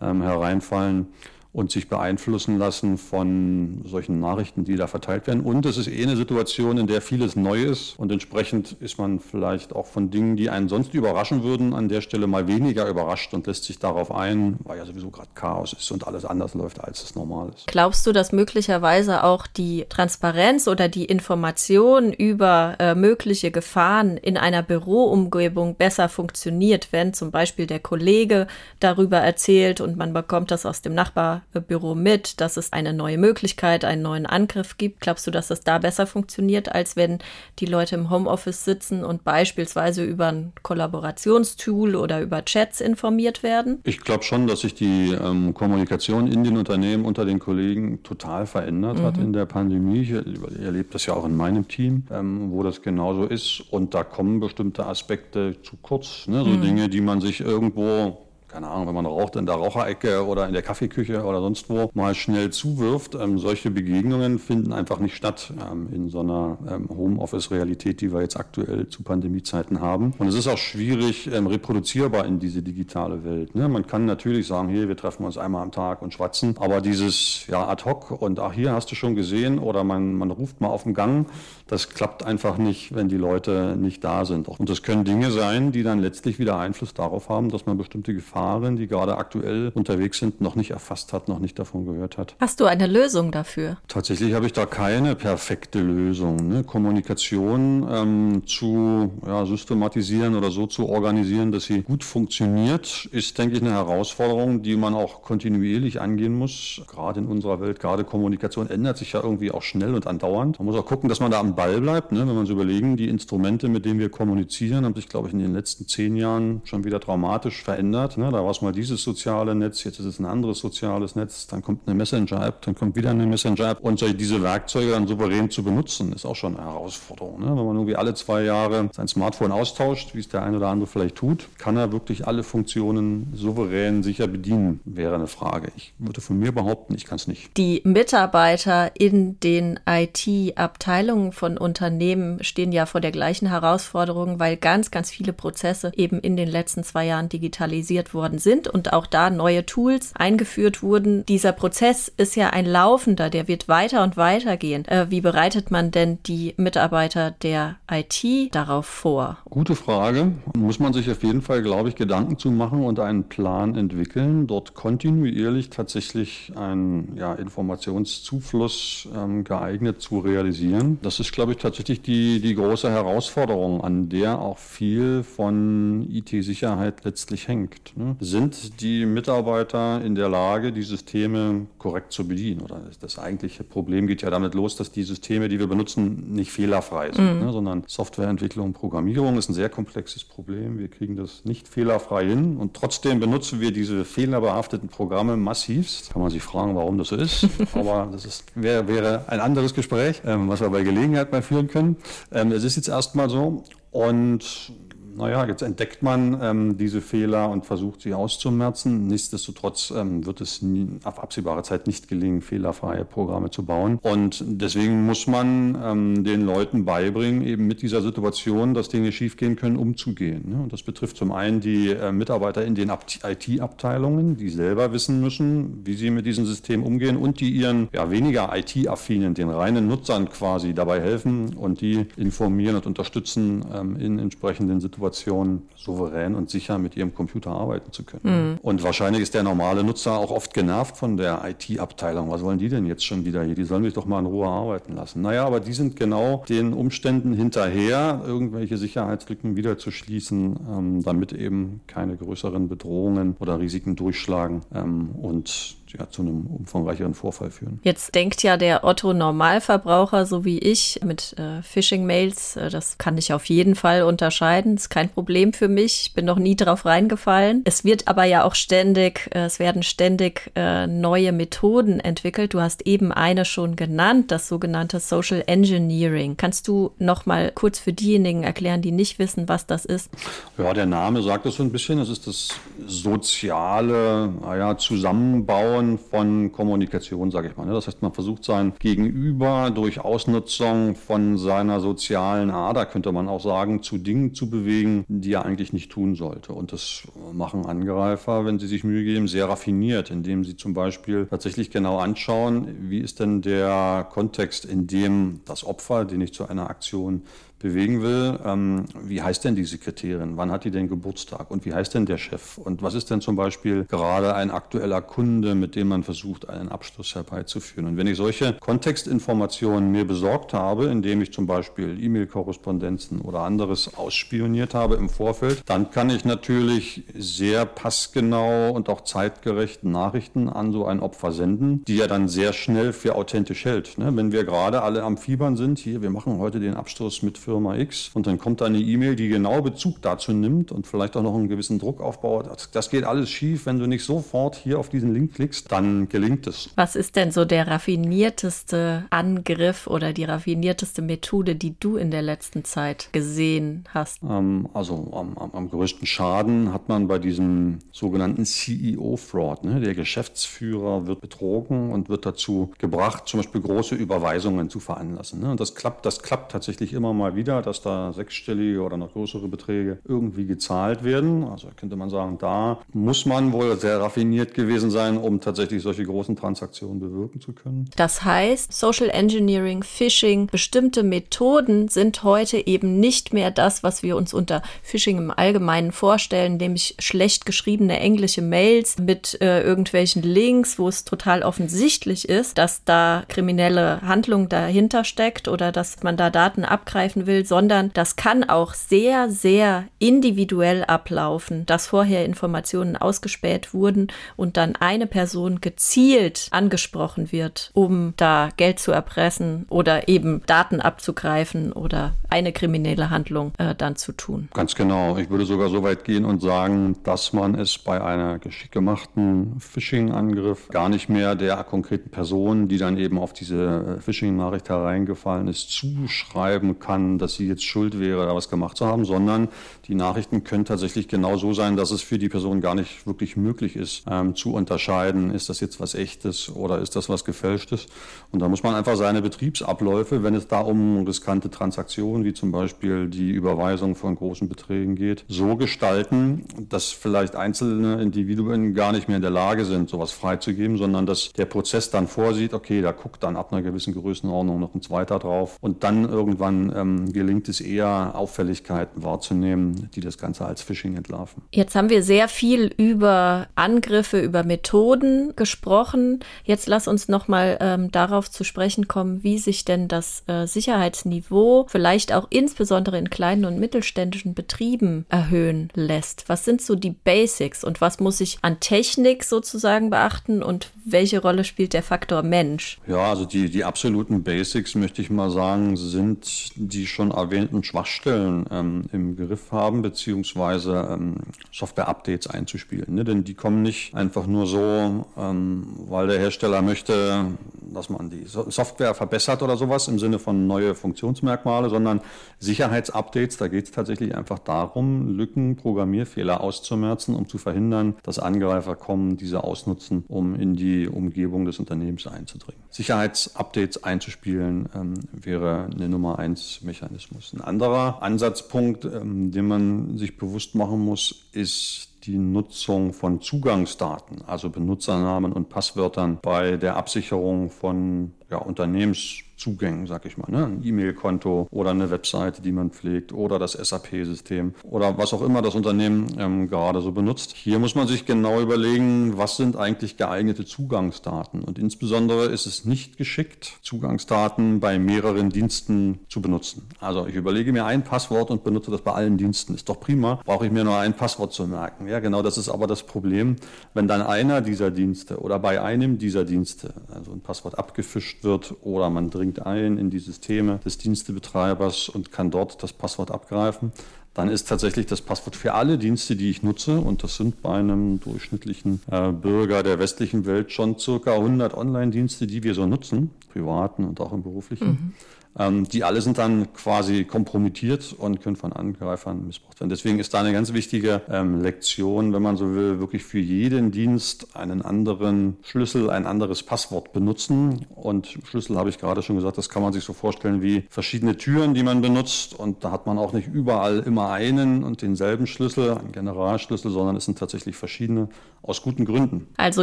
ähm, 0.00 0.22
hereinfallen 0.22 1.08
und 1.54 1.70
sich 1.70 1.88
beeinflussen 1.88 2.58
lassen 2.58 2.98
von 2.98 3.82
solchen 3.86 4.18
Nachrichten, 4.18 4.64
die 4.64 4.74
da 4.74 4.88
verteilt 4.88 5.28
werden. 5.28 5.40
Und 5.40 5.64
es 5.66 5.78
ist 5.78 5.86
eh 5.86 6.02
eine 6.02 6.16
Situation, 6.16 6.78
in 6.78 6.88
der 6.88 7.00
vieles 7.00 7.36
neu 7.36 7.62
ist 7.62 7.96
und 7.96 8.10
entsprechend 8.10 8.72
ist 8.80 8.98
man 8.98 9.20
vielleicht 9.20 9.72
auch 9.72 9.86
von 9.86 10.10
Dingen, 10.10 10.36
die 10.36 10.50
einen 10.50 10.68
sonst 10.68 10.94
überraschen 10.94 11.44
würden, 11.44 11.72
an 11.72 11.88
der 11.88 12.00
Stelle 12.00 12.26
mal 12.26 12.48
weniger 12.48 12.88
überrascht 12.88 13.32
und 13.34 13.46
lässt 13.46 13.64
sich 13.64 13.78
darauf 13.78 14.10
ein, 14.10 14.56
weil 14.64 14.78
ja 14.78 14.84
sowieso 14.84 15.10
gerade 15.10 15.28
Chaos 15.36 15.72
ist 15.72 15.92
und 15.92 16.08
alles 16.08 16.24
anders 16.24 16.54
läuft, 16.54 16.82
als 16.82 17.04
es 17.04 17.14
normal 17.14 17.50
ist. 17.54 17.68
Glaubst 17.68 18.04
du, 18.04 18.12
dass 18.12 18.32
möglicherweise 18.32 19.22
auch 19.22 19.46
die 19.46 19.86
Transparenz 19.88 20.66
oder 20.66 20.88
die 20.88 21.04
Information 21.04 22.12
über 22.12 22.74
äh, 22.80 22.96
mögliche 22.96 23.52
Gefahren 23.52 24.16
in 24.16 24.36
einer 24.36 24.64
Büroumgebung 24.64 25.76
besser 25.76 26.08
funktioniert, 26.08 26.88
wenn 26.90 27.14
zum 27.14 27.30
Beispiel 27.30 27.68
der 27.68 27.78
Kollege 27.78 28.48
darüber 28.80 29.18
erzählt 29.18 29.80
und 29.80 29.96
man 29.96 30.12
bekommt 30.12 30.50
das 30.50 30.66
aus 30.66 30.82
dem 30.82 30.94
Nachbar 30.94 31.43
Büro 31.60 31.94
mit, 31.94 32.40
dass 32.40 32.56
es 32.56 32.72
eine 32.72 32.92
neue 32.92 33.18
Möglichkeit, 33.18 33.84
einen 33.84 34.02
neuen 34.02 34.26
Angriff 34.26 34.76
gibt? 34.76 35.00
Glaubst 35.00 35.26
du, 35.26 35.30
dass 35.30 35.50
es 35.50 35.60
da 35.60 35.78
besser 35.78 36.06
funktioniert, 36.06 36.72
als 36.72 36.96
wenn 36.96 37.18
die 37.58 37.66
Leute 37.66 37.94
im 37.96 38.10
Homeoffice 38.10 38.64
sitzen 38.64 39.04
und 39.04 39.24
beispielsweise 39.24 40.04
über 40.04 40.28
ein 40.28 40.52
Kollaborationstool 40.62 41.96
oder 41.96 42.20
über 42.20 42.44
Chats 42.44 42.80
informiert 42.80 43.42
werden? 43.42 43.80
Ich 43.84 44.00
glaube 44.00 44.24
schon, 44.24 44.46
dass 44.46 44.60
sich 44.60 44.74
die 44.74 45.12
ähm, 45.12 45.54
Kommunikation 45.54 46.30
in 46.30 46.44
den 46.44 46.56
Unternehmen 46.56 47.04
unter 47.04 47.24
den 47.24 47.38
Kollegen 47.38 48.02
total 48.02 48.46
verändert 48.46 48.98
mhm. 48.98 49.02
hat 49.02 49.18
in 49.18 49.32
der 49.32 49.46
Pandemie. 49.46 50.00
Ich 50.00 50.10
erlebe 50.10 50.88
das 50.90 51.06
ja 51.06 51.14
auch 51.14 51.24
in 51.24 51.36
meinem 51.36 51.68
Team, 51.68 52.04
ähm, 52.10 52.50
wo 52.50 52.62
das 52.62 52.82
genauso 52.82 53.24
ist. 53.24 53.62
Und 53.70 53.94
da 53.94 54.04
kommen 54.04 54.40
bestimmte 54.40 54.86
Aspekte 54.86 55.56
zu 55.62 55.76
kurz. 55.80 56.26
Ne? 56.26 56.44
So 56.44 56.50
mhm. 56.50 56.62
Dinge, 56.62 56.88
die 56.88 57.00
man 57.00 57.20
sich 57.20 57.40
irgendwo 57.40 58.23
keine 58.54 58.68
Ahnung, 58.68 58.86
wenn 58.86 58.94
man 58.94 59.06
raucht 59.06 59.34
in 59.34 59.46
der 59.46 59.56
Raucherecke 59.56 60.24
oder 60.24 60.46
in 60.46 60.52
der 60.52 60.62
Kaffeeküche 60.62 61.24
oder 61.24 61.40
sonst 61.40 61.68
wo, 61.68 61.90
mal 61.92 62.14
schnell 62.14 62.50
zuwirft. 62.50 63.16
Ähm, 63.16 63.36
solche 63.36 63.68
Begegnungen 63.72 64.38
finden 64.38 64.72
einfach 64.72 65.00
nicht 65.00 65.16
statt 65.16 65.52
ähm, 65.60 65.88
in 65.92 66.08
so 66.08 66.20
einer 66.20 66.58
ähm, 66.70 66.88
Homeoffice-Realität, 66.88 68.00
die 68.00 68.12
wir 68.12 68.20
jetzt 68.20 68.36
aktuell 68.36 68.88
zu 68.88 69.02
Pandemiezeiten 69.02 69.80
haben. 69.80 70.14
Und 70.18 70.28
es 70.28 70.36
ist 70.36 70.46
auch 70.46 70.56
schwierig 70.56 71.26
ähm, 71.32 71.48
reproduzierbar 71.48 72.26
in 72.26 72.38
diese 72.38 72.62
digitale 72.62 73.24
Welt. 73.24 73.56
Ne? 73.56 73.68
Man 73.68 73.88
kann 73.88 74.04
natürlich 74.04 74.46
sagen, 74.46 74.68
hier, 74.68 74.86
wir 74.86 74.96
treffen 74.96 75.24
uns 75.24 75.36
einmal 75.36 75.64
am 75.64 75.72
Tag 75.72 76.00
und 76.00 76.14
schwatzen, 76.14 76.54
aber 76.60 76.80
dieses 76.80 77.48
ja 77.48 77.66
ad 77.66 77.84
hoc 77.84 78.12
und 78.22 78.38
ach, 78.38 78.52
hier 78.52 78.70
hast 78.70 78.88
du 78.88 78.94
schon 78.94 79.16
gesehen 79.16 79.58
oder 79.58 79.82
man, 79.82 80.14
man 80.14 80.30
ruft 80.30 80.60
mal 80.60 80.68
auf 80.68 80.84
den 80.84 80.94
Gang, 80.94 81.26
das 81.66 81.88
klappt 81.90 82.24
einfach 82.24 82.58
nicht, 82.58 82.94
wenn 82.94 83.08
die 83.08 83.16
Leute 83.16 83.76
nicht 83.78 84.04
da 84.04 84.24
sind. 84.24 84.48
Und 84.48 84.68
das 84.68 84.82
können 84.82 85.04
Dinge 85.04 85.30
sein, 85.30 85.72
die 85.72 85.82
dann 85.82 85.98
letztlich 85.98 86.38
wieder 86.38 86.58
Einfluss 86.58 86.92
darauf 86.92 87.28
haben, 87.30 87.50
dass 87.50 87.64
man 87.64 87.78
bestimmte 87.78 88.12
Gefahren, 88.12 88.76
die 88.76 88.86
gerade 88.86 89.16
aktuell 89.16 89.72
unterwegs 89.74 90.18
sind, 90.18 90.40
noch 90.40 90.56
nicht 90.56 90.72
erfasst 90.72 91.12
hat, 91.12 91.28
noch 91.28 91.38
nicht 91.38 91.58
davon 91.58 91.86
gehört 91.86 92.18
hat. 92.18 92.36
Hast 92.38 92.60
du 92.60 92.66
eine 92.66 92.86
Lösung 92.86 93.32
dafür? 93.32 93.78
Tatsächlich 93.88 94.34
habe 94.34 94.46
ich 94.46 94.52
da 94.52 94.66
keine 94.66 95.14
perfekte 95.14 95.80
Lösung. 95.80 96.48
Ne? 96.48 96.64
Kommunikation 96.64 97.86
ähm, 97.90 98.42
zu 98.46 99.12
ja, 99.26 99.46
systematisieren 99.46 100.36
oder 100.36 100.50
so 100.50 100.66
zu 100.66 100.88
organisieren, 100.88 101.50
dass 101.50 101.64
sie 101.64 101.82
gut 101.82 102.04
funktioniert, 102.04 103.08
ist, 103.10 103.38
denke 103.38 103.56
ich, 103.56 103.62
eine 103.62 103.72
Herausforderung, 103.72 104.62
die 104.62 104.76
man 104.76 104.94
auch 104.94 105.22
kontinuierlich 105.22 106.00
angehen 106.00 106.36
muss. 106.36 106.82
Gerade 106.88 107.20
in 107.20 107.26
unserer 107.26 107.60
Welt, 107.60 107.80
gerade 107.80 108.04
Kommunikation 108.04 108.68
ändert 108.68 108.98
sich 108.98 109.12
ja 109.14 109.22
irgendwie 109.22 109.50
auch 109.50 109.62
schnell 109.62 109.94
und 109.94 110.06
andauernd. 110.06 110.58
Man 110.58 110.66
muss 110.66 110.76
auch 110.76 110.86
gucken, 110.86 111.08
dass 111.08 111.20
man 111.20 111.30
da 111.30 111.40
am 111.40 111.53
Ball 111.54 111.80
bleibt. 111.80 112.12
Ne? 112.12 112.20
Wenn 112.26 112.34
man 112.34 112.46
so 112.46 112.52
überlegen, 112.52 112.96
die 112.96 113.08
Instrumente, 113.08 113.68
mit 113.68 113.84
denen 113.84 113.98
wir 113.98 114.10
kommunizieren, 114.10 114.84
haben 114.84 114.94
sich, 114.94 115.08
glaube 115.08 115.28
ich, 115.28 115.34
in 115.34 115.40
den 115.40 115.54
letzten 115.54 115.86
zehn 115.86 116.16
Jahren 116.16 116.60
schon 116.64 116.84
wieder 116.84 116.98
dramatisch 116.98 117.62
verändert. 117.62 118.16
Ne? 118.18 118.30
Da 118.30 118.44
war 118.44 118.50
es 118.50 118.62
mal 118.62 118.72
dieses 118.72 119.02
soziale 119.02 119.54
Netz, 119.54 119.84
jetzt 119.84 120.00
ist 120.00 120.06
es 120.06 120.18
ein 120.18 120.26
anderes 120.26 120.58
soziales 120.58 121.16
Netz, 121.16 121.46
dann 121.46 121.62
kommt 121.62 121.80
eine 121.86 121.94
Messenger-App, 121.94 122.62
dann 122.62 122.74
kommt 122.74 122.96
wieder 122.96 123.10
eine 123.10 123.26
Messenger-App. 123.26 123.80
Und 123.80 124.00
diese 124.20 124.42
Werkzeuge 124.42 124.90
dann 124.90 125.06
souverän 125.06 125.50
zu 125.50 125.62
benutzen, 125.62 126.12
ist 126.12 126.24
auch 126.24 126.36
schon 126.36 126.56
eine 126.56 126.66
Herausforderung. 126.66 127.40
Ne? 127.40 127.46
Wenn 127.46 127.66
man 127.66 127.76
irgendwie 127.76 127.96
alle 127.96 128.14
zwei 128.14 128.42
Jahre 128.42 128.90
sein 128.92 129.08
Smartphone 129.08 129.52
austauscht, 129.52 130.14
wie 130.14 130.20
es 130.20 130.28
der 130.28 130.42
eine 130.42 130.56
oder 130.56 130.68
andere 130.68 130.86
vielleicht 130.86 131.16
tut, 131.16 131.48
kann 131.58 131.76
er 131.76 131.92
wirklich 131.92 132.26
alle 132.26 132.42
Funktionen 132.42 133.32
souverän 133.34 134.02
sicher 134.02 134.26
bedienen, 134.26 134.80
wäre 134.84 135.14
eine 135.14 135.26
Frage. 135.26 135.72
Ich 135.76 135.94
würde 135.98 136.20
von 136.20 136.38
mir 136.38 136.52
behaupten, 136.52 136.94
ich 136.94 137.04
kann 137.04 137.16
es 137.16 137.28
nicht. 137.28 137.56
Die 137.56 137.80
Mitarbeiter 137.84 138.90
in 138.98 139.38
den 139.40 139.80
IT-Abteilungen 139.86 141.32
von 141.32 141.43
Unternehmen 141.46 142.42
stehen 142.42 142.72
ja 142.72 142.86
vor 142.86 143.00
der 143.00 143.12
gleichen 143.12 143.48
Herausforderung, 143.48 144.40
weil 144.40 144.56
ganz, 144.56 144.90
ganz 144.90 145.10
viele 145.10 145.32
Prozesse 145.32 145.92
eben 145.96 146.20
in 146.20 146.36
den 146.36 146.48
letzten 146.48 146.84
zwei 146.84 147.06
Jahren 147.06 147.28
digitalisiert 147.28 148.14
worden 148.14 148.38
sind 148.38 148.68
und 148.68 148.92
auch 148.92 149.06
da 149.06 149.30
neue 149.30 149.66
Tools 149.66 150.12
eingeführt 150.14 150.82
wurden. 150.82 151.24
Dieser 151.26 151.52
Prozess 151.52 152.12
ist 152.16 152.36
ja 152.36 152.50
ein 152.50 152.66
laufender, 152.66 153.30
der 153.30 153.48
wird 153.48 153.68
weiter 153.68 154.02
und 154.02 154.16
weiter 154.16 154.56
gehen. 154.56 154.84
Äh, 154.86 155.10
wie 155.10 155.20
bereitet 155.20 155.70
man 155.70 155.90
denn 155.90 156.18
die 156.26 156.54
Mitarbeiter 156.56 157.30
der 157.30 157.76
IT 157.90 158.54
darauf 158.54 158.86
vor? 158.86 159.38
Gute 159.48 159.74
Frage. 159.74 160.32
Muss 160.56 160.78
man 160.78 160.92
sich 160.92 161.10
auf 161.10 161.22
jeden 161.22 161.42
Fall, 161.42 161.62
glaube 161.62 161.88
ich, 161.88 161.94
Gedanken 161.94 162.38
zu 162.38 162.50
machen 162.50 162.84
und 162.84 162.98
einen 163.00 163.28
Plan 163.28 163.76
entwickeln, 163.76 164.46
dort 164.46 164.74
kontinuierlich 164.74 165.70
tatsächlich 165.70 166.52
einen 166.56 167.16
ja, 167.16 167.34
Informationszufluss 167.34 169.08
ähm, 169.14 169.44
geeignet 169.44 170.00
zu 170.00 170.18
realisieren. 170.18 170.98
Das 171.02 171.20
ist, 171.20 171.32
glaube 171.34 171.52
ich, 171.52 171.58
tatsächlich 171.58 172.00
die, 172.00 172.40
die 172.40 172.54
große 172.54 172.88
Herausforderung, 172.90 173.80
an 173.80 174.08
der 174.08 174.40
auch 174.40 174.58
viel 174.58 175.24
von 175.24 176.08
IT-Sicherheit 176.08 177.04
letztlich 177.04 177.48
hängt. 177.48 177.96
Ne? 177.96 178.16
Sind 178.20 178.80
die 178.80 179.04
Mitarbeiter 179.04 180.00
in 180.04 180.14
der 180.14 180.28
Lage, 180.28 180.72
die 180.72 180.82
Systeme 180.82 181.66
korrekt 181.78 182.12
zu 182.12 182.28
bedienen? 182.28 182.60
Oder 182.60 182.80
das 183.00 183.18
eigentliche 183.18 183.64
Problem 183.64 184.06
geht 184.06 184.22
ja 184.22 184.30
damit 184.30 184.54
los, 184.54 184.76
dass 184.76 184.92
die 184.92 185.02
Systeme, 185.02 185.48
die 185.48 185.58
wir 185.58 185.66
benutzen, 185.66 186.32
nicht 186.32 186.52
fehlerfrei 186.52 187.10
sind, 187.12 187.40
mhm. 187.40 187.46
ne? 187.46 187.52
sondern 187.52 187.82
Softwareentwicklung, 187.86 188.72
Programmierung 188.72 189.36
ist 189.36 189.48
ein 189.48 189.54
sehr 189.54 189.68
komplexes 189.68 190.22
Problem. 190.24 190.78
Wir 190.78 190.88
kriegen 190.88 191.16
das 191.16 191.44
nicht 191.44 191.66
fehlerfrei 191.66 192.26
hin 192.26 192.56
und 192.58 192.74
trotzdem 192.74 193.18
benutzen 193.18 193.60
wir 193.60 193.72
diese 193.72 194.04
fehlerbehafteten 194.04 194.88
Programme 194.88 195.36
massivst. 195.36 196.12
Kann 196.12 196.22
man 196.22 196.30
sich 196.30 196.42
fragen, 196.42 196.76
warum 196.76 196.96
das 196.96 197.08
so 197.08 197.16
ist, 197.16 197.48
aber 197.74 198.08
das 198.12 198.24
ist, 198.24 198.44
wäre, 198.54 198.86
wäre 198.86 199.24
ein 199.26 199.40
anderes 199.40 199.74
Gespräch, 199.74 200.22
ähm, 200.24 200.48
was 200.48 200.60
wir 200.60 200.70
bei 200.70 200.84
Gelegenheit 200.84 201.23
mal 201.32 201.42
führen 201.42 201.68
können. 201.68 201.96
Ähm, 202.32 202.52
es 202.52 202.64
ist 202.64 202.76
jetzt 202.76 202.88
erstmal 202.88 203.28
so 203.30 203.64
und 203.90 204.72
naja, 205.16 205.46
jetzt 205.46 205.62
entdeckt 205.62 206.02
man 206.02 206.38
ähm, 206.42 206.76
diese 206.76 207.00
Fehler 207.00 207.50
und 207.50 207.64
versucht 207.66 208.00
sie 208.00 208.14
auszumerzen. 208.14 209.06
Nichtsdestotrotz 209.06 209.92
ähm, 209.96 210.26
wird 210.26 210.40
es 210.40 210.62
nie, 210.62 210.88
auf 211.04 211.22
absehbare 211.22 211.62
Zeit 211.62 211.86
nicht 211.86 212.08
gelingen, 212.08 212.40
fehlerfreie 212.40 213.04
Programme 213.04 213.50
zu 213.50 213.64
bauen. 213.64 213.98
Und 214.02 214.44
deswegen 214.46 215.06
muss 215.06 215.26
man 215.26 215.78
ähm, 215.82 216.24
den 216.24 216.42
Leuten 216.42 216.84
beibringen, 216.84 217.42
eben 217.42 217.66
mit 217.66 217.82
dieser 217.82 218.02
Situation, 218.02 218.74
dass 218.74 218.88
Dinge 218.88 219.12
schiefgehen 219.12 219.56
können, 219.56 219.76
umzugehen. 219.76 220.50
Ne? 220.50 220.62
Und 220.62 220.72
das 220.72 220.82
betrifft 220.82 221.16
zum 221.16 221.32
einen 221.32 221.60
die 221.60 221.90
äh, 221.90 222.10
Mitarbeiter 222.10 222.64
in 222.64 222.74
den 222.74 222.90
IT-Abteilungen, 222.90 224.36
die 224.36 224.48
selber 224.48 224.92
wissen 224.92 225.20
müssen, 225.20 225.86
wie 225.86 225.94
sie 225.94 226.10
mit 226.10 226.26
diesem 226.26 226.44
System 226.44 226.82
umgehen 226.82 227.16
und 227.16 227.40
die 227.40 227.50
ihren 227.50 227.88
ja, 227.92 228.10
weniger 228.10 228.50
IT-affinen, 228.56 229.34
den 229.34 229.48
reinen 229.48 229.86
Nutzern 229.86 230.28
quasi 230.28 230.74
dabei 230.74 231.00
helfen 231.00 231.54
und 231.54 231.80
die 231.80 232.06
informieren 232.16 232.76
und 232.76 232.86
unterstützen 232.86 233.64
ähm, 233.72 233.96
in 233.96 234.18
entsprechenden 234.18 234.80
Situationen 234.80 235.03
Situation 235.12 235.62
souverän 235.76 236.34
und 236.34 236.48
sicher 236.48 236.78
mit 236.78 236.96
ihrem 236.96 237.14
Computer 237.14 237.50
arbeiten 237.50 237.92
zu 237.92 238.04
können. 238.04 238.52
Mhm. 238.52 238.58
Und 238.62 238.82
wahrscheinlich 238.82 239.22
ist 239.22 239.34
der 239.34 239.42
normale 239.42 239.84
Nutzer 239.84 240.12
auch 240.12 240.30
oft 240.30 240.54
genervt 240.54 240.96
von 240.96 241.16
der 241.16 241.42
IT-Abteilung. 241.44 242.30
Was 242.30 242.42
wollen 242.42 242.58
die 242.58 242.68
denn 242.68 242.86
jetzt 242.86 243.04
schon 243.04 243.24
wieder 243.24 243.42
hier? 243.44 243.54
Die 243.54 243.64
sollen 243.64 243.82
mich 243.82 243.92
doch 243.92 244.06
mal 244.06 244.20
in 244.20 244.26
Ruhe 244.26 244.46
arbeiten 244.48 244.94
lassen. 244.94 245.20
Naja, 245.20 245.44
aber 245.44 245.60
die 245.60 245.74
sind 245.74 245.96
genau 245.96 246.44
den 246.48 246.72
Umständen 246.72 247.34
hinterher, 247.34 248.22
irgendwelche 248.26 248.78
Sicherheitslücken 248.78 249.56
wieder 249.56 249.76
zu 249.76 249.90
schließen, 249.90 250.58
ähm, 250.70 251.02
damit 251.02 251.32
eben 251.32 251.80
keine 251.86 252.16
größeren 252.16 252.68
Bedrohungen 252.68 253.36
oder 253.38 253.60
Risiken 253.60 253.96
durchschlagen. 253.96 254.62
Ähm, 254.74 255.10
und 255.20 255.76
ja, 255.98 256.08
zu 256.10 256.22
einem 256.22 256.46
umfangreicheren 256.46 257.14
Vorfall 257.14 257.50
führen. 257.50 257.78
Jetzt 257.82 258.14
denkt 258.14 258.42
ja 258.42 258.56
der 258.56 258.84
Otto-Normalverbraucher, 258.84 260.26
so 260.26 260.44
wie 260.44 260.58
ich, 260.58 261.00
mit 261.04 261.36
äh, 261.38 261.62
Phishing-Mails, 261.62 262.56
äh, 262.56 262.70
das 262.70 262.98
kann 262.98 263.16
ich 263.16 263.32
auf 263.32 263.44
jeden 263.46 263.74
Fall 263.76 264.02
unterscheiden. 264.02 264.74
Ist 264.74 264.90
kein 264.90 265.08
Problem 265.08 265.52
für 265.52 265.68
mich. 265.68 266.06
Ich 266.06 266.14
bin 266.14 266.24
noch 266.24 266.38
nie 266.38 266.56
drauf 266.56 266.84
reingefallen. 266.84 267.62
Es 267.64 267.84
wird 267.84 268.08
aber 268.08 268.24
ja 268.24 268.44
auch 268.44 268.54
ständig, 268.54 269.30
äh, 269.34 269.44
es 269.44 269.58
werden 269.58 269.82
ständig 269.82 270.50
äh, 270.56 270.86
neue 270.86 271.32
Methoden 271.32 272.00
entwickelt. 272.00 272.54
Du 272.54 272.60
hast 272.60 272.86
eben 272.86 273.12
eine 273.12 273.44
schon 273.44 273.76
genannt, 273.76 274.32
das 274.32 274.48
sogenannte 274.48 274.98
Social 274.98 275.44
Engineering. 275.46 276.36
Kannst 276.36 276.66
du 276.66 276.92
noch 276.98 277.26
mal 277.26 277.52
kurz 277.52 277.78
für 277.78 277.92
diejenigen 277.92 278.42
erklären, 278.42 278.82
die 278.82 278.92
nicht 278.92 279.18
wissen, 279.18 279.48
was 279.48 279.66
das 279.66 279.84
ist? 279.84 280.10
Ja, 280.58 280.72
der 280.72 280.86
Name 280.86 281.22
sagt 281.22 281.46
das 281.46 281.54
so 281.54 281.62
ein 281.62 281.70
bisschen. 281.70 281.98
Es 282.00 282.08
ist 282.08 282.26
das 282.26 282.48
soziale 282.86 284.32
naja, 284.40 284.76
Zusammenbauen 284.76 285.83
Formen 285.84 285.98
von 285.98 286.52
Kommunikation, 286.52 287.30
sage 287.30 287.48
ich 287.48 287.56
mal. 287.56 287.66
Ne? 287.66 287.72
Das 287.72 287.86
heißt, 287.86 288.02
man 288.02 288.12
versucht 288.12 288.44
sein 288.44 288.72
Gegenüber 288.78 289.70
durch 289.70 290.00
Ausnutzung 290.00 290.94
von 290.94 291.36
seiner 291.38 291.80
sozialen 291.80 292.50
Ader, 292.50 292.86
könnte 292.86 293.12
man 293.12 293.28
auch 293.28 293.42
sagen, 293.42 293.82
zu 293.82 293.98
Dingen 293.98 294.34
zu 294.34 294.48
bewegen, 294.48 295.04
die 295.08 295.32
er 295.32 295.44
eigentlich 295.44 295.72
nicht 295.72 295.90
tun 295.90 296.14
sollte. 296.14 296.52
Und 296.52 296.72
das 296.72 297.02
machen 297.32 297.66
Angreifer, 297.66 298.44
wenn 298.44 298.58
sie 298.58 298.66
sich 298.66 298.84
Mühe 298.84 299.04
geben, 299.04 299.28
sehr 299.28 299.48
raffiniert, 299.48 300.10
indem 300.10 300.44
sie 300.44 300.56
zum 300.56 300.74
Beispiel 300.74 301.26
tatsächlich 301.26 301.70
genau 301.70 301.98
anschauen, 301.98 302.68
wie 302.88 302.98
ist 302.98 303.20
denn 303.20 303.42
der 303.42 304.06
Kontext, 304.10 304.64
in 304.64 304.86
dem 304.86 305.40
das 305.44 305.64
Opfer, 305.64 306.04
den 306.04 306.20
ich 306.20 306.32
zu 306.32 306.48
einer 306.48 306.70
Aktion 306.70 307.22
bewegen 307.58 308.02
will, 308.02 308.38
ähm, 308.44 308.84
wie 309.02 309.22
heißt 309.22 309.44
denn 309.44 309.54
die 309.54 309.64
Sekretärin? 309.64 310.36
Wann 310.36 310.50
hat 310.50 310.64
die 310.64 310.70
denn 310.70 310.88
Geburtstag? 310.88 311.50
Und 311.50 311.64
wie 311.64 311.72
heißt 311.72 311.94
denn 311.94 312.04
der 312.04 312.18
Chef? 312.18 312.58
Und 312.58 312.82
was 312.82 312.94
ist 312.94 313.10
denn 313.10 313.20
zum 313.20 313.36
Beispiel 313.36 313.84
gerade 313.84 314.34
ein 314.34 314.50
aktueller 314.50 315.00
Kunde, 315.00 315.54
mit 315.54 315.74
dem 315.74 315.88
man 315.88 316.02
versucht, 316.02 316.48
einen 316.48 316.68
Abschluss 316.68 317.14
herbeizuführen? 317.14 317.88
Und 317.88 317.96
wenn 317.96 318.06
ich 318.06 318.18
solche 318.18 318.52
Kontextinformationen 318.54 319.90
mir 319.90 320.06
besorgt 320.06 320.52
habe, 320.52 320.86
indem 320.86 321.22
ich 321.22 321.32
zum 321.32 321.46
Beispiel 321.46 322.02
E-Mail-Korrespondenzen 322.02 323.22
oder 323.22 323.40
anderes 323.40 323.94
ausspioniert 323.96 324.74
habe 324.74 324.96
im 324.96 325.08
Vorfeld, 325.08 325.62
dann 325.66 325.90
kann 325.90 326.10
ich 326.10 326.26
natürlich 326.26 327.04
sehr 327.14 327.64
passgenau 327.64 328.72
und 328.72 328.90
auch 328.90 329.02
zeitgerecht 329.02 329.84
Nachrichten 329.84 330.50
an 330.50 330.72
so 330.72 330.84
ein 330.84 331.00
Opfer 331.00 331.32
senden, 331.32 331.82
die 331.86 332.00
er 332.00 332.08
dann 332.08 332.28
sehr 332.28 332.52
schnell 332.52 332.92
für 332.92 333.14
authentisch 333.14 333.64
hält. 333.64 333.96
Ne? 333.96 334.14
Wenn 334.14 334.32
wir 334.32 334.44
gerade 334.44 334.82
alle 334.82 335.02
am 335.02 335.16
Fiebern 335.16 335.56
sind, 335.56 335.78
hier, 335.78 336.02
wir 336.02 336.10
machen 336.10 336.38
heute 336.38 336.60
den 336.60 336.74
Abschluss 336.74 337.22
mit 337.22 337.38
für 337.38 337.53
Firma 337.54 337.76
X 337.76 338.10
und 338.14 338.26
dann 338.26 338.36
kommt 338.36 338.60
da 338.60 338.64
eine 338.64 338.80
E-Mail, 338.80 339.14
die 339.14 339.28
genau 339.28 339.62
Bezug 339.62 340.02
dazu 340.02 340.32
nimmt 340.32 340.72
und 340.72 340.88
vielleicht 340.88 341.16
auch 341.16 341.22
noch 341.22 341.36
einen 341.36 341.48
gewissen 341.48 341.78
Druck 341.78 342.00
aufbaut. 342.00 342.48
Das 342.72 342.90
geht 342.90 343.04
alles 343.04 343.30
schief, 343.30 343.66
wenn 343.66 343.78
du 343.78 343.86
nicht 343.86 344.04
sofort 344.04 344.56
hier 344.56 344.80
auf 344.80 344.88
diesen 344.88 345.14
Link 345.14 345.34
klickst, 345.34 345.70
dann 345.70 346.08
gelingt 346.08 346.48
es. 346.48 346.70
Was 346.74 346.96
ist 346.96 347.14
denn 347.14 347.30
so 347.30 347.44
der 347.44 347.68
raffinierteste 347.68 349.04
Angriff 349.10 349.86
oder 349.86 350.12
die 350.12 350.24
raffinierteste 350.24 351.00
Methode, 351.00 351.54
die 351.54 351.78
du 351.78 351.96
in 351.96 352.10
der 352.10 352.22
letzten 352.22 352.64
Zeit 352.64 353.10
gesehen 353.12 353.84
hast? 353.94 354.24
Ähm, 354.28 354.68
also 354.74 355.12
am, 355.12 355.38
am, 355.38 355.52
am, 355.52 355.70
größten 355.70 356.08
Schaden 356.08 356.72
hat 356.72 356.88
man 356.88 357.06
bei 357.06 357.20
diesem 357.20 357.78
sogenannten 357.92 358.44
CEO-Fraud. 358.44 359.62
Ne? 359.62 359.78
Der 359.78 359.94
Geschäftsführer 359.94 361.06
wird 361.06 361.20
betrogen 361.20 361.92
und 361.92 362.08
wird 362.08 362.26
dazu 362.26 362.72
gebracht, 362.78 363.28
zum 363.28 363.38
Beispiel 363.38 363.60
große 363.60 363.94
Überweisungen 363.94 364.70
zu 364.70 364.80
veranlassen. 364.80 365.38
Ne? 365.38 365.52
Und 365.52 365.60
das 365.60 365.76
klappt, 365.76 366.04
das 366.04 366.20
klappt 366.20 366.50
tatsächlich 366.50 366.92
immer 366.92 367.12
mal 367.12 367.33
wieder, 367.36 367.62
dass 367.62 367.82
da 367.82 368.12
sechsstellige 368.12 368.82
oder 368.82 368.96
noch 368.96 369.12
größere 369.12 369.48
Beträge 369.48 369.98
irgendwie 370.06 370.46
gezahlt 370.46 371.04
werden. 371.04 371.44
Also 371.44 371.68
könnte 371.76 371.96
man 371.96 372.10
sagen, 372.10 372.38
da 372.38 372.78
muss 372.92 373.26
man 373.26 373.52
wohl 373.52 373.76
sehr 373.76 374.00
raffiniert 374.00 374.54
gewesen 374.54 374.90
sein, 374.90 375.16
um 375.16 375.40
tatsächlich 375.40 375.82
solche 375.82 376.04
großen 376.04 376.36
Transaktionen 376.36 377.00
bewirken 377.00 377.40
zu 377.40 377.52
können. 377.52 377.88
Das 377.96 378.24
heißt, 378.24 378.72
Social 378.72 379.10
Engineering, 379.10 379.82
Phishing, 379.82 380.46
bestimmte 380.46 381.02
Methoden 381.02 381.88
sind 381.88 382.22
heute 382.22 382.66
eben 382.66 383.00
nicht 383.00 383.32
mehr 383.32 383.50
das, 383.50 383.82
was 383.82 384.02
wir 384.02 384.16
uns 384.16 384.34
unter 384.34 384.62
Phishing 384.82 385.18
im 385.18 385.30
Allgemeinen 385.30 385.92
vorstellen, 385.92 386.56
nämlich 386.56 386.96
schlecht 386.98 387.46
geschriebene 387.46 387.98
englische 387.98 388.42
Mails 388.42 388.98
mit 388.98 389.38
äh, 389.40 389.62
irgendwelchen 389.62 390.22
Links, 390.22 390.78
wo 390.78 390.88
es 390.88 391.04
total 391.04 391.42
offensichtlich 391.42 392.28
ist, 392.28 392.58
dass 392.58 392.84
da 392.84 393.24
kriminelle 393.28 394.00
Handlung 394.02 394.48
dahinter 394.48 395.04
steckt 395.04 395.48
oder 395.48 395.72
dass 395.72 396.02
man 396.02 396.16
da 396.16 396.30
Daten 396.30 396.64
abgreifen 396.64 397.23
will, 397.26 397.44
sondern 397.44 397.90
das 397.94 398.16
kann 398.16 398.44
auch 398.44 398.74
sehr, 398.74 399.30
sehr 399.30 399.84
individuell 399.98 400.84
ablaufen, 400.84 401.66
dass 401.66 401.86
vorher 401.86 402.24
Informationen 402.24 402.96
ausgespäht 402.96 403.74
wurden 403.74 404.08
und 404.36 404.56
dann 404.56 404.76
eine 404.76 405.06
Person 405.06 405.60
gezielt 405.60 406.48
angesprochen 406.50 407.32
wird, 407.32 407.70
um 407.74 408.14
da 408.16 408.48
Geld 408.56 408.78
zu 408.78 408.92
erpressen 408.92 409.66
oder 409.70 410.08
eben 410.08 410.42
Daten 410.46 410.80
abzugreifen 410.80 411.72
oder 411.72 412.14
eine 412.28 412.52
kriminelle 412.52 413.10
Handlung 413.10 413.52
äh, 413.58 413.74
dann 413.74 413.96
zu 413.96 414.12
tun. 414.12 414.48
Ganz 414.52 414.74
genau. 414.74 415.16
Ich 415.16 415.30
würde 415.30 415.46
sogar 415.46 415.68
so 415.68 415.82
weit 415.82 416.04
gehen 416.04 416.24
und 416.24 416.42
sagen, 416.42 416.96
dass 417.04 417.32
man 417.32 417.54
es 417.54 417.78
bei 417.78 418.02
einer 418.02 418.38
geschickt 418.38 418.72
gemachten 418.72 419.56
Phishing-Angriff 419.60 420.68
gar 420.68 420.88
nicht 420.88 421.08
mehr 421.08 421.34
der 421.34 421.62
konkreten 421.64 422.10
Person, 422.10 422.68
die 422.68 422.78
dann 422.78 422.98
eben 422.98 423.18
auf 423.18 423.32
diese 423.32 423.96
äh, 423.98 424.00
Phishing-Nachricht 424.00 424.68
hereingefallen 424.68 425.48
ist, 425.48 425.70
zuschreiben 425.70 426.78
kann, 426.78 427.13
dass 427.18 427.34
sie 427.34 427.46
jetzt 427.48 427.64
schuld 427.64 427.98
wäre, 427.98 428.26
da 428.26 428.34
was 428.34 428.48
gemacht 428.48 428.76
zu 428.76 428.86
haben, 428.86 429.04
sondern 429.04 429.48
die 429.86 429.94
Nachrichten 429.94 430.44
können 430.44 430.64
tatsächlich 430.64 431.08
genau 431.08 431.36
so 431.36 431.52
sein, 431.52 431.76
dass 431.76 431.90
es 431.90 432.02
für 432.02 432.18
die 432.18 432.28
Person 432.28 432.60
gar 432.60 432.74
nicht 432.74 433.06
wirklich 433.06 433.36
möglich 433.36 433.76
ist, 433.76 434.04
ähm, 434.10 434.34
zu 434.34 434.52
unterscheiden, 434.54 435.30
ist 435.30 435.48
das 435.48 435.60
jetzt 435.60 435.80
was 435.80 435.94
echtes 435.94 436.54
oder 436.54 436.78
ist 436.78 436.96
das 436.96 437.08
was 437.08 437.24
gefälschtes. 437.24 437.86
Und 438.30 438.40
da 438.40 438.48
muss 438.48 438.62
man 438.62 438.74
einfach 438.74 438.96
seine 438.96 439.22
Betriebsabläufe, 439.22 440.22
wenn 440.22 440.34
es 440.34 440.48
da 440.48 440.60
um 440.60 441.04
riskante 441.06 441.50
Transaktionen 441.50 442.24
wie 442.24 442.32
zum 442.32 442.52
Beispiel 442.52 443.08
die 443.08 443.30
Überweisung 443.30 443.94
von 443.94 444.16
großen 444.16 444.48
Beträgen 444.48 444.94
geht, 444.94 445.24
so 445.28 445.56
gestalten, 445.56 446.44
dass 446.68 446.90
vielleicht 446.90 447.36
einzelne 447.36 448.00
Individuen 448.00 448.74
gar 448.74 448.92
nicht 448.92 449.08
mehr 449.08 449.16
in 449.16 449.22
der 449.22 449.30
Lage 449.30 449.64
sind, 449.64 449.88
sowas 449.88 450.12
freizugeben, 450.12 450.76
sondern 450.76 451.06
dass 451.06 451.32
der 451.32 451.46
Prozess 451.46 451.90
dann 451.90 452.08
vorsieht, 452.08 452.54
okay, 452.54 452.80
da 452.82 452.92
guckt 452.92 453.22
dann 453.22 453.36
ab 453.36 453.52
einer 453.52 453.62
gewissen 453.62 453.94
Größenordnung 453.94 454.60
noch 454.60 454.74
ein 454.74 454.82
zweiter 454.82 455.18
drauf 455.18 455.58
und 455.60 455.84
dann 455.84 456.08
irgendwann 456.08 456.72
ähm, 456.74 457.03
gelingt 457.12 457.48
es 457.48 457.60
eher, 457.60 458.12
Auffälligkeiten 458.14 459.02
wahrzunehmen, 459.02 459.90
die 459.94 460.00
das 460.00 460.18
Ganze 460.18 460.44
als 460.44 460.62
Phishing 460.62 460.96
entlarven. 460.96 461.42
Jetzt 461.52 461.74
haben 461.74 461.90
wir 461.90 462.02
sehr 462.02 462.28
viel 462.28 462.72
über 462.76 463.48
Angriffe, 463.54 464.20
über 464.20 464.44
Methoden 464.44 465.34
gesprochen. 465.36 466.20
Jetzt 466.44 466.68
lass 466.68 466.88
uns 466.88 467.08
nochmal 467.08 467.58
ähm, 467.60 467.90
darauf 467.90 468.30
zu 468.30 468.44
sprechen 468.44 468.88
kommen, 468.88 469.22
wie 469.22 469.38
sich 469.38 469.64
denn 469.64 469.88
das 469.88 470.22
äh, 470.26 470.46
Sicherheitsniveau 470.46 471.66
vielleicht 471.68 472.12
auch 472.12 472.26
insbesondere 472.30 472.98
in 472.98 473.10
kleinen 473.10 473.44
und 473.44 473.58
mittelständischen 473.58 474.34
Betrieben 474.34 475.06
erhöhen 475.08 475.68
lässt. 475.74 476.28
Was 476.28 476.44
sind 476.44 476.60
so 476.60 476.74
die 476.74 476.90
Basics 476.90 477.64
und 477.64 477.80
was 477.80 478.00
muss 478.00 478.20
ich 478.20 478.38
an 478.42 478.60
Technik 478.60 479.24
sozusagen 479.24 479.90
beachten 479.90 480.42
und 480.42 480.70
welche 480.84 481.20
Rolle 481.20 481.44
spielt 481.44 481.72
der 481.72 481.82
Faktor 481.82 482.22
Mensch? 482.22 482.78
Ja, 482.86 483.10
also 483.10 483.24
die, 483.24 483.50
die 483.50 483.64
absoluten 483.64 484.22
Basics, 484.22 484.74
möchte 484.74 485.02
ich 485.02 485.10
mal 485.10 485.30
sagen, 485.30 485.76
sind 485.76 486.52
die 486.56 486.86
schon 486.94 487.10
erwähnten 487.10 487.62
Schwachstellen 487.64 488.46
ähm, 488.50 488.84
im 488.92 489.16
Griff 489.16 489.52
haben, 489.52 489.82
beziehungsweise 489.82 490.88
ähm, 490.90 491.16
Software-Updates 491.52 492.28
einzuspielen. 492.28 492.94
Ne? 492.94 493.04
Denn 493.04 493.24
die 493.24 493.34
kommen 493.34 493.62
nicht 493.62 493.94
einfach 493.94 494.26
nur 494.26 494.46
so, 494.46 495.06
ähm, 495.18 495.66
weil 495.86 496.06
der 496.06 496.18
Hersteller 496.18 496.62
möchte, 496.62 497.26
dass 497.60 497.90
man 497.90 498.10
die 498.10 498.24
Software 498.26 498.94
verbessert 498.94 499.42
oder 499.42 499.56
sowas 499.56 499.88
im 499.88 499.98
Sinne 499.98 500.18
von 500.18 500.46
neue 500.46 500.74
Funktionsmerkmale, 500.74 501.68
sondern 501.68 502.00
Sicherheitsupdates, 502.38 503.36
da 503.36 503.48
geht 503.48 503.64
es 503.64 503.70
tatsächlich 503.72 504.14
einfach 504.14 504.38
darum, 504.38 505.16
Lücken, 505.16 505.56
Programmierfehler 505.56 506.40
auszumerzen, 506.40 507.14
um 507.14 507.28
zu 507.28 507.38
verhindern, 507.38 507.96
dass 508.02 508.18
Angreifer 508.18 508.76
kommen, 508.76 509.16
diese 509.16 509.42
ausnutzen, 509.44 510.04
um 510.08 510.34
in 510.34 510.54
die 510.54 510.88
Umgebung 510.88 511.44
des 511.44 511.58
Unternehmens 511.58 512.06
einzudringen. 512.06 512.62
Sicherheitsupdates 512.70 513.82
einzuspielen 513.82 514.68
ähm, 514.74 514.94
wäre 515.12 515.68
eine 515.74 515.88
Nummer 515.88 516.18
eins 516.18 516.60
Mechanismus. 516.62 516.83
Ein 517.32 517.40
anderer 517.40 518.02
Ansatzpunkt, 518.02 518.84
ähm, 518.84 519.30
den 519.30 519.46
man 519.46 519.98
sich 519.98 520.16
bewusst 520.16 520.54
machen 520.54 520.80
muss, 520.80 521.26
ist 521.32 521.93
die 522.06 522.18
Nutzung 522.18 522.92
von 522.92 523.20
Zugangsdaten, 523.20 524.22
also 524.26 524.50
Benutzernamen 524.50 525.32
und 525.32 525.48
Passwörtern 525.48 526.18
bei 526.20 526.56
der 526.56 526.76
Absicherung 526.76 527.50
von 527.50 528.12
ja, 528.30 528.38
Unternehmens 528.38 529.22
Zugängen, 529.36 529.86
sag 529.86 530.06
ich 530.06 530.16
mal, 530.16 530.30
ne? 530.30 530.46
ein 530.46 530.64
E-Mail-Konto 530.64 531.48
oder 531.50 531.70
eine 531.70 531.90
Webseite, 531.90 532.40
die 532.40 532.52
man 532.52 532.70
pflegt 532.70 533.12
oder 533.12 533.38
das 533.38 533.52
SAP-System 533.52 534.54
oder 534.62 534.96
was 534.96 535.12
auch 535.12 535.22
immer 535.22 535.42
das 535.42 535.54
Unternehmen 535.54 536.16
ähm, 536.18 536.48
gerade 536.48 536.80
so 536.80 536.92
benutzt. 536.92 537.34
Hier 537.34 537.58
muss 537.58 537.74
man 537.74 537.88
sich 537.88 538.06
genau 538.06 538.40
überlegen, 538.40 539.18
was 539.18 539.36
sind 539.36 539.56
eigentlich 539.56 539.96
geeignete 539.96 540.44
Zugangsdaten 540.44 541.42
und 541.42 541.58
insbesondere 541.58 542.26
ist 542.26 542.46
es 542.46 542.64
nicht 542.64 542.96
geschickt, 542.96 543.58
Zugangsdaten 543.62 544.60
bei 544.60 544.78
mehreren 544.78 545.30
Diensten 545.30 546.00
zu 546.08 546.22
benutzen. 546.22 546.68
Also 546.78 547.06
ich 547.06 547.14
überlege 547.14 547.52
mir 547.52 547.64
ein 547.64 547.82
Passwort 547.82 548.30
und 548.30 548.44
benutze 548.44 548.70
das 548.70 548.82
bei 548.82 548.92
allen 548.92 549.16
Diensten. 549.16 549.54
Ist 549.54 549.68
doch 549.68 549.80
prima, 549.80 550.20
brauche 550.24 550.46
ich 550.46 550.52
mir 550.52 550.64
nur 550.64 550.78
ein 550.78 550.94
Passwort 550.94 551.32
zu 551.32 551.46
merken. 551.46 551.88
Ja, 551.88 551.93
genau, 551.98 552.22
das 552.22 552.38
ist 552.38 552.48
aber 552.48 552.66
das 552.66 552.84
Problem, 552.84 553.36
wenn 553.74 553.88
dann 553.88 554.00
einer 554.00 554.40
dieser 554.40 554.70
Dienste 554.70 555.18
oder 555.18 555.38
bei 555.38 555.60
einem 555.60 555.98
dieser 555.98 556.24
Dienste, 556.24 556.72
also 556.94 557.12
ein 557.12 557.20
Passwort 557.20 557.58
abgefischt 557.58 558.22
wird 558.22 558.54
oder 558.62 558.90
man 558.90 559.10
dringt 559.10 559.24
dringt 559.24 559.46
ein 559.46 559.78
in 559.78 559.90
die 559.90 559.98
Systeme 559.98 560.60
des 560.64 560.78
Dienstebetreibers 560.78 561.88
und 561.88 562.12
kann 562.12 562.30
dort 562.30 562.62
das 562.62 562.72
Passwort 562.72 563.10
abgreifen. 563.10 563.72
Dann 564.12 564.28
ist 564.28 564.48
tatsächlich 564.48 564.86
das 564.86 565.00
Passwort 565.00 565.34
für 565.34 565.54
alle 565.54 565.76
Dienste, 565.76 566.14
die 566.14 566.30
ich 566.30 566.42
nutze, 566.42 566.78
und 566.78 567.02
das 567.02 567.16
sind 567.16 567.42
bei 567.42 567.54
einem 567.54 567.98
durchschnittlichen 568.00 568.80
äh, 568.90 569.10
Bürger 569.10 569.62
der 569.64 569.80
westlichen 569.80 570.24
Welt 570.24 570.52
schon 570.52 570.78
circa 570.78 571.14
100 571.14 571.54
Online-Dienste, 571.54 572.26
die 572.26 572.44
wir 572.44 572.54
so 572.54 572.66
nutzen, 572.66 573.10
privaten 573.32 573.84
und 573.84 574.00
auch 574.00 574.12
im 574.12 574.22
beruflichen. 574.22 574.68
Mhm. 574.68 574.92
Ähm, 575.38 575.64
die 575.68 575.82
alle 575.84 576.00
sind 576.00 576.18
dann 576.18 576.52
quasi 576.52 577.04
kompromittiert 577.04 577.94
und 577.98 578.22
können 578.22 578.36
von 578.36 578.52
Angreifern 578.52 579.26
missbraucht 579.26 579.60
werden. 579.60 579.70
Deswegen 579.70 579.98
ist 579.98 580.14
da 580.14 580.20
eine 580.20 580.32
ganz 580.32 580.52
wichtige 580.52 581.02
ähm, 581.10 581.42
Lektion, 581.42 582.12
wenn 582.12 582.22
man 582.22 582.36
so 582.36 582.54
will, 582.54 582.78
wirklich 582.78 583.04
für 583.04 583.18
jeden 583.18 583.72
Dienst 583.72 584.36
einen 584.36 584.62
anderen 584.62 585.36
Schlüssel, 585.42 585.90
ein 585.90 586.06
anderes 586.06 586.42
Passwort 586.42 586.92
benutzen. 586.92 587.66
Und 587.74 588.18
Schlüssel 588.24 588.56
habe 588.56 588.68
ich 588.68 588.78
gerade 588.78 589.02
schon 589.02 589.16
gesagt, 589.16 589.38
das 589.38 589.48
kann 589.48 589.62
man 589.62 589.72
sich 589.72 589.82
so 589.84 589.92
vorstellen 589.92 590.40
wie 590.40 590.64
verschiedene 590.70 591.16
Türen, 591.16 591.54
die 591.54 591.62
man 591.62 591.82
benutzt. 591.82 592.34
Und 592.34 592.62
da 592.62 592.70
hat 592.70 592.86
man 592.86 592.98
auch 592.98 593.12
nicht 593.12 593.28
überall 593.28 593.80
immer 593.80 594.10
einen 594.10 594.62
und 594.62 594.82
denselben 594.82 595.26
Schlüssel, 595.26 595.72
einen 595.76 595.92
Generalschlüssel, 595.92 596.70
sondern 596.70 596.96
es 596.96 597.06
sind 597.06 597.18
tatsächlich 597.18 597.56
verschiedene 597.56 598.08
aus 598.42 598.62
guten 598.62 598.84
Gründen. 598.84 599.26
Also 599.36 599.62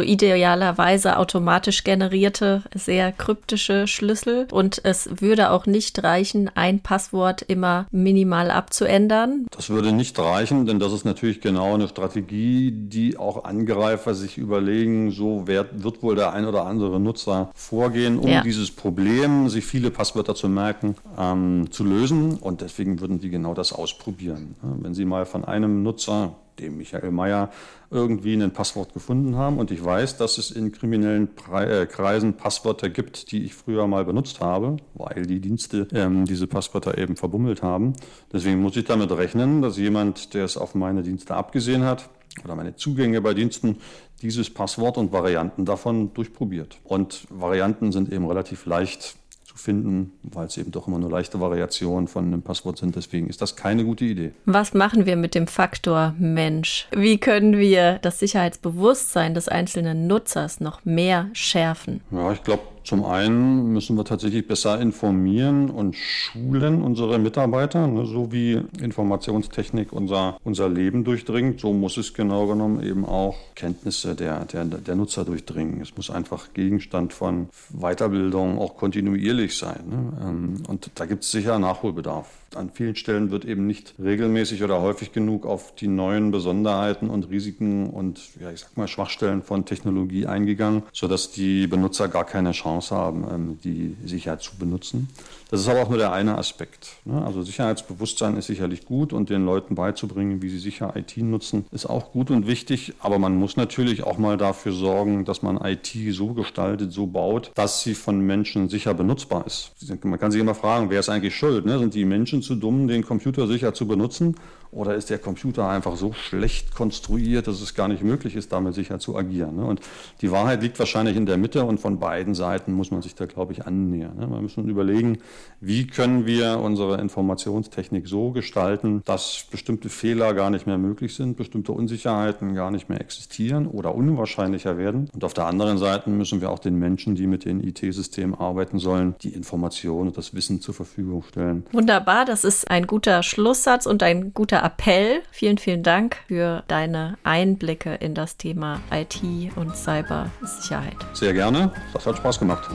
idealerweise 0.00 1.16
automatisch 1.16 1.84
generierte, 1.84 2.62
sehr 2.74 3.12
kryptische 3.12 3.86
Schlüssel. 3.86 4.48
Und 4.50 4.84
es 4.84 5.08
würde 5.20 5.50
auch 5.50 5.61
nicht 5.66 6.02
reichen, 6.02 6.50
ein 6.54 6.80
Passwort 6.80 7.42
immer 7.42 7.86
minimal 7.90 8.50
abzuändern. 8.50 9.46
Das 9.50 9.70
würde 9.70 9.92
nicht 9.92 10.18
reichen, 10.18 10.66
denn 10.66 10.78
das 10.78 10.92
ist 10.92 11.04
natürlich 11.04 11.40
genau 11.40 11.74
eine 11.74 11.88
Strategie, 11.88 12.70
die 12.72 13.16
auch 13.16 13.44
Angreifer 13.44 14.14
sich 14.14 14.38
überlegen, 14.38 15.10
so 15.10 15.46
wird, 15.46 15.82
wird 15.82 16.02
wohl 16.02 16.16
der 16.16 16.32
ein 16.32 16.46
oder 16.46 16.66
andere 16.66 17.00
Nutzer 17.00 17.50
vorgehen, 17.54 18.18
um 18.18 18.28
ja. 18.28 18.42
dieses 18.42 18.70
Problem, 18.70 19.48
sich 19.48 19.64
viele 19.64 19.90
Passwörter 19.90 20.34
zu 20.34 20.48
merken, 20.48 20.96
ähm, 21.18 21.68
zu 21.70 21.84
lösen. 21.84 22.36
Und 22.38 22.60
deswegen 22.60 23.00
würden 23.00 23.20
die 23.20 23.30
genau 23.30 23.54
das 23.54 23.72
ausprobieren. 23.72 24.56
Wenn 24.62 24.94
Sie 24.94 25.04
mal 25.04 25.26
von 25.26 25.44
einem 25.44 25.82
Nutzer 25.82 26.34
dem 26.58 26.76
Michael 26.76 27.10
Mayer, 27.10 27.50
irgendwie 27.92 28.34
ein 28.34 28.50
Passwort 28.52 28.94
gefunden 28.94 29.36
haben. 29.36 29.58
Und 29.58 29.70
ich 29.70 29.84
weiß, 29.84 30.16
dass 30.16 30.38
es 30.38 30.50
in 30.50 30.72
kriminellen 30.72 31.28
äh, 31.52 31.86
Kreisen 31.86 32.34
Passwörter 32.34 32.88
gibt, 32.88 33.30
die 33.30 33.44
ich 33.44 33.54
früher 33.54 33.86
mal 33.86 34.04
benutzt 34.04 34.40
habe, 34.40 34.78
weil 34.94 35.26
die 35.26 35.40
Dienste 35.40 35.86
ähm, 35.92 36.24
diese 36.24 36.46
Passwörter 36.46 36.98
eben 36.98 37.16
verbummelt 37.16 37.62
haben. 37.62 37.92
Deswegen 38.32 38.60
muss 38.60 38.76
ich 38.76 38.84
damit 38.84 39.12
rechnen, 39.12 39.62
dass 39.62 39.76
jemand, 39.76 40.34
der 40.34 40.44
es 40.44 40.56
auf 40.56 40.74
meine 40.74 41.02
Dienste 41.02 41.34
abgesehen 41.34 41.84
hat, 41.84 42.08
oder 42.44 42.56
meine 42.56 42.76
Zugänge 42.76 43.20
bei 43.20 43.34
Diensten 43.34 43.76
dieses 44.22 44.48
Passwort 44.48 44.96
und 44.96 45.12
Varianten 45.12 45.64
davon 45.64 46.14
durchprobiert. 46.14 46.78
Und 46.84 47.26
Varianten 47.28 47.92
sind 47.92 48.10
eben 48.10 48.26
relativ 48.26 48.66
leicht 48.66 49.16
zu 49.52 49.58
finden, 49.58 50.12
weil 50.22 50.46
es 50.46 50.56
eben 50.56 50.70
doch 50.70 50.88
immer 50.88 50.98
nur 50.98 51.10
leichte 51.10 51.40
Variationen 51.40 52.08
von 52.08 52.26
einem 52.26 52.42
Passwort 52.42 52.78
sind. 52.78 52.96
Deswegen 52.96 53.28
ist 53.28 53.42
das 53.42 53.56
keine 53.56 53.84
gute 53.84 54.04
Idee. 54.04 54.32
Was 54.46 54.74
machen 54.74 55.06
wir 55.06 55.16
mit 55.16 55.34
dem 55.34 55.46
Faktor 55.46 56.14
Mensch? 56.18 56.88
Wie 56.92 57.18
können 57.18 57.58
wir 57.58 57.98
das 58.00 58.18
Sicherheitsbewusstsein 58.18 59.34
des 59.34 59.48
einzelnen 59.48 60.06
Nutzers 60.06 60.60
noch 60.60 60.84
mehr 60.84 61.28
schärfen? 61.32 62.00
Ja, 62.10 62.32
ich 62.32 62.42
glaube, 62.42 62.62
zum 62.84 63.04
einen 63.04 63.72
müssen 63.72 63.96
wir 63.96 64.04
tatsächlich 64.04 64.46
besser 64.46 64.80
informieren 64.80 65.70
und 65.70 65.96
schulen 65.96 66.82
unsere 66.82 67.18
Mitarbeiter, 67.18 67.86
ne, 67.86 68.06
so 68.06 68.32
wie 68.32 68.60
Informationstechnik 68.80 69.92
unser, 69.92 70.38
unser 70.44 70.68
Leben 70.68 71.04
durchdringt, 71.04 71.60
so 71.60 71.72
muss 71.72 71.96
es 71.96 72.14
genau 72.14 72.46
genommen 72.46 72.82
eben 72.82 73.04
auch 73.04 73.36
Kenntnisse 73.54 74.14
der, 74.14 74.44
der, 74.44 74.64
der 74.64 74.94
Nutzer 74.94 75.24
durchdringen. 75.24 75.80
Es 75.80 75.96
muss 75.96 76.10
einfach 76.10 76.52
Gegenstand 76.54 77.12
von 77.12 77.48
Weiterbildung 77.70 78.58
auch 78.58 78.76
kontinuierlich 78.76 79.56
sein. 79.56 79.80
Ne? 79.88 80.12
Ähm, 80.22 80.62
und 80.68 80.90
da 80.94 81.06
gibt 81.06 81.24
es 81.24 81.30
sicher 81.30 81.58
Nachholbedarf 81.58 82.41
an 82.56 82.70
vielen 82.70 82.96
Stellen 82.96 83.30
wird 83.30 83.44
eben 83.44 83.66
nicht 83.66 83.94
regelmäßig 84.02 84.62
oder 84.62 84.80
häufig 84.80 85.12
genug 85.12 85.46
auf 85.46 85.74
die 85.74 85.88
neuen 85.88 86.30
Besonderheiten 86.30 87.10
und 87.10 87.30
Risiken 87.30 87.90
und 87.90 88.20
ja, 88.40 88.50
ich 88.50 88.60
sag 88.60 88.76
mal 88.76 88.88
Schwachstellen 88.88 89.42
von 89.42 89.64
Technologie 89.64 90.26
eingegangen, 90.26 90.82
sodass 90.92 91.30
die 91.30 91.66
Benutzer 91.66 92.08
gar 92.08 92.24
keine 92.24 92.52
Chance 92.52 92.94
haben, 92.94 93.24
ähm, 93.30 93.58
die 93.62 93.96
Sicherheit 94.04 94.42
zu 94.42 94.56
benutzen. 94.56 95.08
Das 95.52 95.60
ist 95.60 95.68
aber 95.68 95.82
auch 95.82 95.90
nur 95.90 95.98
der 95.98 96.12
eine 96.12 96.38
Aspekt. 96.38 96.96
Ne? 97.04 97.22
Also 97.22 97.42
Sicherheitsbewusstsein 97.42 98.38
ist 98.38 98.46
sicherlich 98.46 98.86
gut 98.86 99.12
und 99.12 99.28
den 99.28 99.44
Leuten 99.44 99.74
beizubringen, 99.74 100.40
wie 100.40 100.48
sie 100.48 100.58
sicher 100.58 100.94
IT 100.96 101.18
nutzen, 101.18 101.66
ist 101.72 101.84
auch 101.84 102.12
gut 102.12 102.30
und 102.30 102.46
wichtig. 102.46 102.94
Aber 103.00 103.18
man 103.18 103.36
muss 103.36 103.58
natürlich 103.58 104.02
auch 104.02 104.16
mal 104.16 104.38
dafür 104.38 104.72
sorgen, 104.72 105.26
dass 105.26 105.42
man 105.42 105.58
IT 105.62 105.92
so 106.12 106.28
gestaltet, 106.28 106.92
so 106.92 107.06
baut, 107.06 107.52
dass 107.54 107.82
sie 107.82 107.94
von 107.94 108.20
Menschen 108.20 108.70
sicher 108.70 108.94
benutzbar 108.94 109.46
ist. 109.46 109.72
Man 110.04 110.18
kann 110.18 110.30
sich 110.30 110.40
immer 110.40 110.54
fragen, 110.54 110.88
wer 110.88 111.00
ist 111.00 111.10
eigentlich 111.10 111.36
schuld? 111.36 111.66
Ne? 111.66 111.78
Sind 111.78 111.92
die 111.92 112.06
Menschen 112.06 112.41
zu 112.42 112.56
dumm, 112.56 112.88
den 112.88 113.04
Computer 113.04 113.46
sicher 113.46 113.74
zu 113.74 113.86
benutzen? 113.86 114.36
Oder 114.72 114.94
ist 114.94 115.10
der 115.10 115.18
Computer 115.18 115.68
einfach 115.68 115.96
so 115.96 116.14
schlecht 116.14 116.74
konstruiert, 116.74 117.46
dass 117.46 117.60
es 117.60 117.74
gar 117.74 117.88
nicht 117.88 118.02
möglich 118.02 118.34
ist, 118.36 118.52
damit 118.52 118.74
sicher 118.74 118.98
zu 118.98 119.16
agieren? 119.16 119.56
Ne? 119.56 119.66
Und 119.66 119.82
die 120.22 120.32
Wahrheit 120.32 120.62
liegt 120.62 120.78
wahrscheinlich 120.78 121.14
in 121.14 121.26
der 121.26 121.36
Mitte 121.36 121.64
und 121.64 121.78
von 121.78 121.98
beiden 121.98 122.34
Seiten 122.34 122.72
muss 122.72 122.90
man 122.90 123.02
sich 123.02 123.14
da, 123.14 123.26
glaube 123.26 123.52
ich, 123.52 123.66
annähern. 123.66 124.16
Ne? 124.16 124.26
Man 124.26 124.42
muss 124.42 124.56
überlegen, 124.56 125.18
wie 125.60 125.86
können 125.86 126.24
wir 126.24 126.58
unsere 126.58 126.98
Informationstechnik 127.02 128.08
so 128.08 128.30
gestalten, 128.30 129.02
dass 129.04 129.46
bestimmte 129.50 129.90
Fehler 129.90 130.32
gar 130.32 130.48
nicht 130.48 130.66
mehr 130.66 130.78
möglich 130.78 131.14
sind, 131.14 131.36
bestimmte 131.36 131.72
Unsicherheiten 131.72 132.54
gar 132.54 132.70
nicht 132.70 132.88
mehr 132.88 133.00
existieren 133.00 133.66
oder 133.66 133.94
unwahrscheinlicher 133.94 134.78
werden. 134.78 135.10
Und 135.12 135.22
auf 135.22 135.34
der 135.34 135.46
anderen 135.46 135.76
Seite 135.76 136.08
müssen 136.08 136.40
wir 136.40 136.50
auch 136.50 136.58
den 136.58 136.78
Menschen, 136.78 137.14
die 137.14 137.26
mit 137.26 137.44
den 137.44 137.62
IT-Systemen 137.62 138.34
arbeiten 138.34 138.78
sollen, 138.78 139.16
die 139.20 139.34
Informationen 139.34 140.08
und 140.08 140.16
das 140.16 140.32
Wissen 140.34 140.62
zur 140.62 140.72
Verfügung 140.72 141.22
stellen. 141.24 141.66
Wunderbar, 141.72 142.24
das 142.24 142.44
ist 142.44 142.70
ein 142.70 142.86
guter 142.86 143.22
Schlusssatz 143.22 143.84
und 143.84 144.02
ein 144.02 144.32
guter 144.32 144.61
Appell. 144.62 145.22
Vielen, 145.30 145.58
vielen 145.58 145.82
Dank 145.82 146.18
für 146.28 146.62
deine 146.68 147.18
Einblicke 147.24 147.94
in 147.94 148.14
das 148.14 148.36
Thema 148.36 148.80
IT 148.92 149.20
und 149.56 149.76
Cybersicherheit. 149.76 150.96
Sehr 151.12 151.32
gerne. 151.32 151.72
Das 151.92 152.06
hat 152.06 152.16
Spaß 152.16 152.38
gemacht. 152.38 152.70